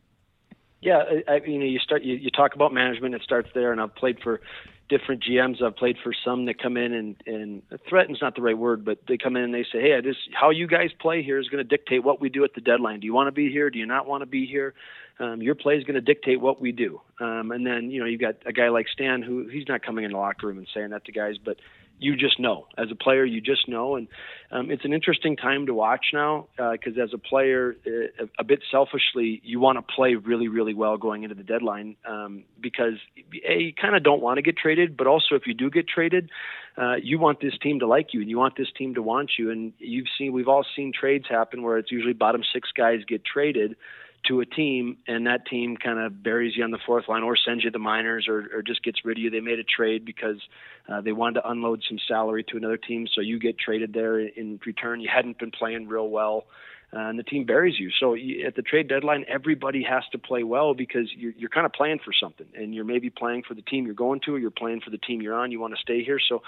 [0.80, 3.14] Yeah, I, you know, you start you, you talk about management.
[3.14, 4.40] It starts there, and I've played for
[4.88, 5.60] different GMs.
[5.62, 9.00] I've played for some that come in and and threaten's not the right word, but
[9.06, 11.62] they come in and they say, "Hey, this how you guys play here is going
[11.62, 13.00] to dictate what we do at the deadline.
[13.00, 13.70] Do you want to be here?
[13.70, 14.74] Do you not want to be here?
[15.18, 18.06] Um, your play is going to dictate what we do." Um, and then you know
[18.06, 20.68] you've got a guy like Stan who he's not coming in the locker room and
[20.72, 21.58] saying that to guys, but
[21.98, 22.66] you just know.
[22.76, 23.96] As a player you just know.
[23.96, 24.08] And
[24.50, 28.44] um, it's an interesting time to watch now because uh, as a player uh, a
[28.44, 32.94] bit selfishly you want to play really really well going into the deadline um, because
[33.48, 35.86] a, you kind of don't want to get traded but also if you do get
[35.86, 36.30] traded
[36.78, 39.32] uh, you want this team to like you and you want this team to want
[39.36, 39.50] you.
[39.50, 43.24] And you've seen we've all seen trades happen where it's usually bottom six guys get
[43.24, 43.74] traded
[44.26, 47.36] to a team, and that team kind of buries you on the fourth line or
[47.36, 49.30] sends you the minors or, or just gets rid of you.
[49.30, 50.40] They made a trade because
[50.88, 54.18] uh, they wanted to unload some salary to another team, so you get traded there
[54.18, 55.00] in return.
[55.00, 56.44] You hadn't been playing real well
[56.90, 57.90] and the team buries you.
[58.00, 61.72] So at the trade deadline, everybody has to play well because you're, you're kind of
[61.72, 64.50] playing for something, and you're maybe playing for the team you're going to, or you're
[64.50, 65.52] playing for the team you're on.
[65.52, 66.42] You want to stay here, so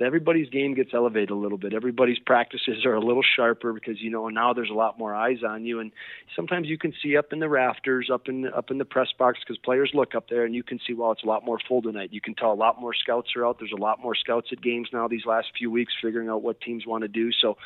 [0.00, 1.72] everybody's game gets elevated a little bit.
[1.74, 5.38] Everybody's practices are a little sharper because you know now there's a lot more eyes
[5.46, 5.92] on you, and
[6.34, 9.38] sometimes you can see up in the rafters, up in up in the press box
[9.46, 11.82] because players look up there and you can see well it's a lot more full
[11.82, 12.08] tonight.
[12.12, 13.58] You can tell a lot more scouts are out.
[13.60, 16.60] There's a lot more scouts at games now these last few weeks figuring out what
[16.60, 17.30] teams want to do.
[17.30, 17.56] So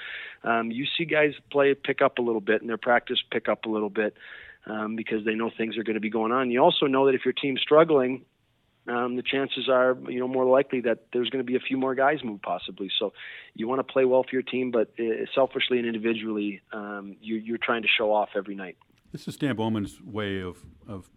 [0.45, 3.64] um, you see guys play pick up a little bit and their practice pick up
[3.64, 4.14] a little bit
[4.66, 6.51] um, because they know things are going to be going on.
[6.51, 8.25] You also know that if your team's struggling,
[8.87, 11.77] um, the chances are you know more likely that there's going to be a few
[11.77, 12.91] more guys move possibly.
[12.99, 13.12] So
[13.55, 17.37] you want to play well for your team, but uh, selfishly and individually, um, you,
[17.37, 18.77] you're trying to show off every night.
[19.12, 21.11] This is Stan Bowman's way of of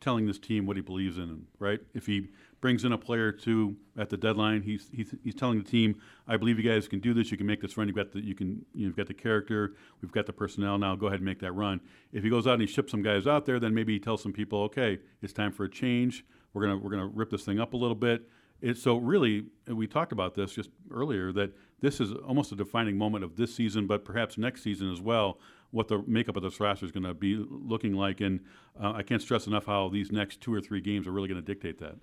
[0.00, 1.80] telling this team what he believes in, right?
[1.94, 2.28] If he
[2.60, 4.62] brings in a player two at the deadline.
[4.62, 7.30] He's, he's, he's telling the team, "I believe you guys can do this.
[7.30, 7.88] You can make this run.
[7.88, 9.74] You've got the you can you've got the character.
[10.02, 10.94] We've got the personnel now.
[10.96, 11.80] Go ahead and make that run."
[12.12, 14.22] If he goes out and he ships some guys out there, then maybe he tells
[14.22, 16.24] some people, "Okay, it's time for a change.
[16.52, 18.28] We're gonna we're gonna rip this thing up a little bit."
[18.60, 22.98] It, so really, we talked about this just earlier that this is almost a defining
[22.98, 25.38] moment of this season, but perhaps next season as well.
[25.70, 28.40] What the makeup of this roster is going to be looking like, and
[28.78, 31.40] uh, I can't stress enough how these next two or three games are really going
[31.40, 31.94] to dictate that.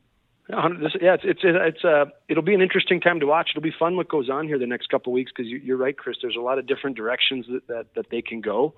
[0.50, 3.50] Yeah, it's it's it's uh, it'll be an interesting time to watch.
[3.52, 5.78] It'll be fun what goes on here the next couple of weeks because you, are
[5.78, 6.18] right, Chris.
[6.22, 8.74] There's a lot of different directions that, that that they can go,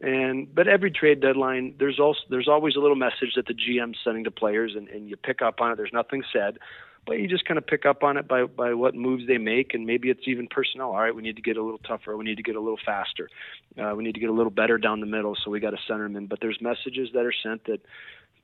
[0.00, 3.98] and but every trade deadline, there's also there's always a little message that the GM's
[4.04, 5.76] sending to players, and, and you pick up on it.
[5.76, 6.58] There's nothing said,
[7.06, 9.74] but you just kind of pick up on it by by what moves they make,
[9.74, 10.90] and maybe it's even personnel.
[10.90, 12.16] All right, we need to get a little tougher.
[12.16, 13.28] We need to get a little faster.
[13.76, 15.36] Uh, we need to get a little better down the middle.
[15.44, 16.26] So we got to center them in.
[16.26, 17.80] But there's messages that are sent that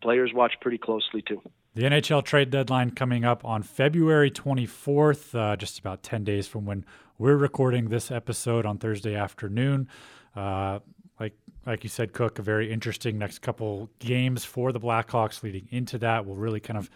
[0.01, 1.43] players watch pretty closely too.
[1.75, 6.65] The NHL trade deadline coming up on February 24th, uh, just about 10 days from
[6.65, 6.87] when
[7.19, 9.89] we're recording this episode on Thursday afternoon.
[10.35, 10.79] Uh,
[11.21, 11.35] like
[11.67, 15.99] like you said, Cook, a very interesting next couple games for the Blackhawks leading into
[15.99, 16.89] that will really kind of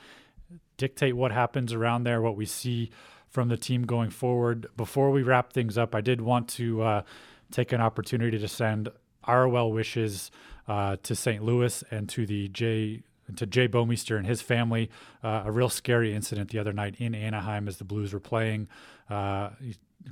[0.76, 2.90] dictate what happens around there, what we see
[3.28, 4.66] from the team going forward.
[4.76, 7.02] Before we wrap things up, I did want to uh,
[7.50, 8.88] take an opportunity to send
[9.24, 10.30] our well wishes
[10.70, 11.42] uh, to St.
[11.42, 13.02] Louis and to the Jay
[13.34, 14.88] to Jay Bouwmeester and his family.
[15.22, 18.68] Uh, a real scary incident the other night in Anaheim as the Blues were playing.
[19.08, 19.50] Uh,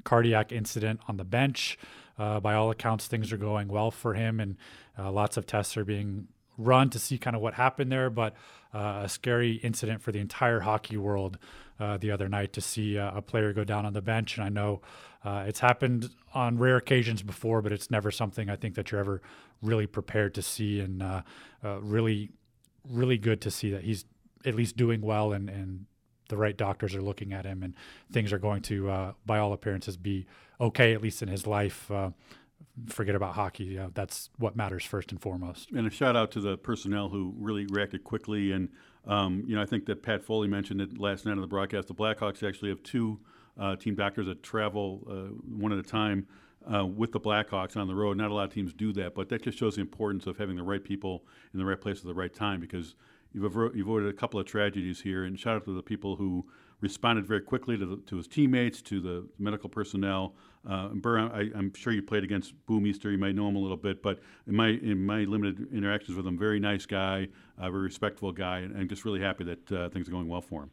[0.03, 1.79] cardiac incident on the bench.
[2.19, 4.57] Uh, by all accounts, things are going well for him, and
[4.99, 8.11] uh, lots of tests are being run to see kind of what happened there.
[8.11, 8.35] But
[8.75, 11.39] uh, a scary incident for the entire hockey world
[11.81, 14.37] uh, the other night to see uh, a player go down on the bench.
[14.37, 14.81] And I know
[15.25, 19.01] uh, it's happened on rare occasions before, but it's never something I think that you're
[19.01, 19.23] ever
[19.63, 20.81] really prepared to see.
[20.81, 21.23] And uh,
[21.63, 22.31] really,
[22.89, 24.05] really good to see that he's
[24.45, 25.87] at least doing well and, and
[26.29, 27.75] the right doctors are looking at him and
[28.13, 30.27] things are going to, uh, by all appearances, be
[30.61, 31.91] okay at least in his life.
[31.91, 32.11] Uh,
[32.89, 33.81] forget about hockey.
[33.95, 35.71] that's what matters first and foremost.
[35.73, 38.53] And a shout out to the personnel who really reacted quickly.
[38.53, 38.69] And
[39.07, 41.89] um, you know, I think that Pat Foley mentioned it last night on the broadcast.
[41.89, 43.19] The Blackhawks actually have two
[43.59, 46.27] uh, team doctors that travel uh, one at a time
[46.73, 48.17] uh, with the Blackhawks on the road.
[48.17, 50.57] Not a lot of teams do that, but that just shows the importance of having
[50.57, 52.95] the right people in the right place at the right time because
[53.33, 55.25] you've, avoided a couple of tragedies here.
[55.25, 56.47] And shout out to the people who
[56.81, 60.35] responded very quickly to, the, to his teammates, to the medical personnel.
[60.67, 63.11] Uh, Burr, I, am sure you played against Bouwmeester.
[63.11, 66.27] You might know him a little bit, but in my in my limited interactions with
[66.27, 67.29] him, very nice guy,
[67.59, 70.41] a very respectful guy, and I'm just really happy that uh, things are going well
[70.41, 70.71] for him.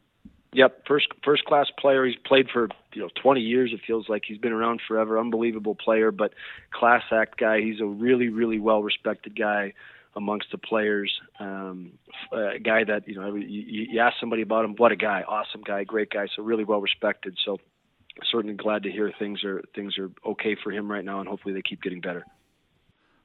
[0.52, 2.04] Yep, first first class player.
[2.06, 3.72] He's played for you know 20 years.
[3.72, 5.18] It feels like he's been around forever.
[5.18, 6.32] Unbelievable player, but
[6.72, 7.60] class act guy.
[7.60, 9.74] He's a really really well respected guy
[10.14, 11.20] amongst the players.
[11.38, 11.92] Um,
[12.32, 15.62] a guy that you know you, you ask somebody about him, what a guy, awesome
[15.62, 16.26] guy, great guy.
[16.34, 17.36] So really well respected.
[17.44, 17.58] So
[18.30, 21.54] certainly glad to hear things are things are okay for him right now, and hopefully
[21.54, 22.24] they keep getting better.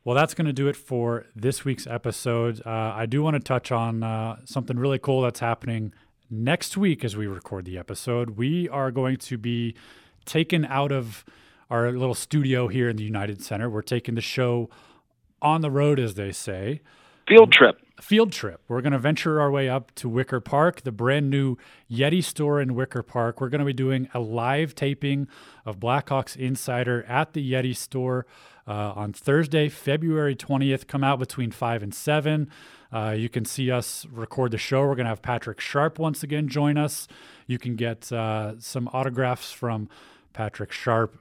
[0.04, 2.62] Well, that's going to do it for this week's episode.
[2.66, 5.94] Uh, I do want to touch on uh, something really cool that's happening
[6.32, 9.76] next week as we record the episode, we are going to be
[10.26, 11.26] taken out of
[11.70, 13.70] our little studio here in the United Center.
[13.70, 14.70] We're taking the show
[15.42, 16.82] on the road, as they say.
[17.28, 17.80] Field trip.
[18.00, 18.62] Field trip.
[18.68, 21.56] We're going to venture our way up to Wicker Park, the brand new
[21.90, 23.40] Yeti store in Wicker Park.
[23.40, 25.28] We're going to be doing a live taping
[25.66, 28.26] of Blackhawks Insider at the Yeti store
[28.68, 30.88] uh, on Thursday, February 20th.
[30.88, 32.50] Come out between 5 and 7.
[32.92, 34.82] Uh, you can see us record the show.
[34.82, 37.08] We're going to have Patrick Sharp once again join us.
[37.46, 39.90] You can get uh, some autographs from
[40.34, 41.18] Patrick Sharp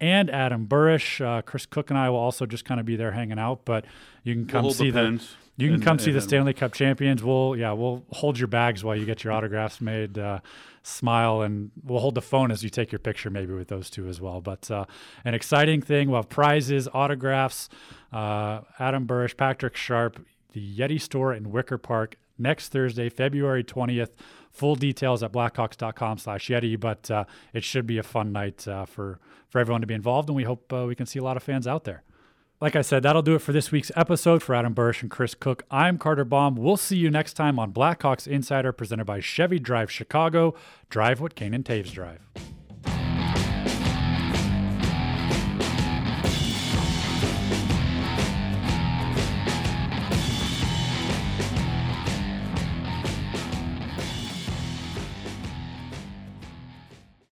[0.00, 1.24] and Adam Burish.
[1.24, 3.84] Uh, Chris Cook and I will also just kind of be there hanging out, but
[4.22, 5.24] you can come we'll see the, the
[5.56, 7.22] you can and, come see the Stanley Cup champions.
[7.22, 10.18] We'll yeah we'll hold your bags while you get your autographs made.
[10.18, 10.40] Uh,
[10.86, 14.06] smile and we'll hold the phone as you take your picture maybe with those two
[14.06, 14.42] as well.
[14.42, 14.84] But uh,
[15.24, 16.10] an exciting thing.
[16.10, 17.70] We'll have prizes, autographs.
[18.12, 20.20] Uh, Adam Burish, Patrick Sharp
[20.54, 24.10] the Yeti store in Wicker Park next Thursday, February 20th.
[24.50, 28.86] Full details at blackhawks.com slash Yeti, but uh, it should be a fun night uh,
[28.86, 31.36] for, for everyone to be involved, and we hope uh, we can see a lot
[31.36, 32.04] of fans out there.
[32.64, 34.42] Like I said, that'll do it for this week's episode.
[34.42, 36.56] For Adam Burish and Chris Cook, I'm Carter Baum.
[36.56, 40.54] We'll see you next time on Blackhawks Insider, presented by Chevy Drive Chicago.
[40.88, 42.26] Drive what Kane and Toews drive.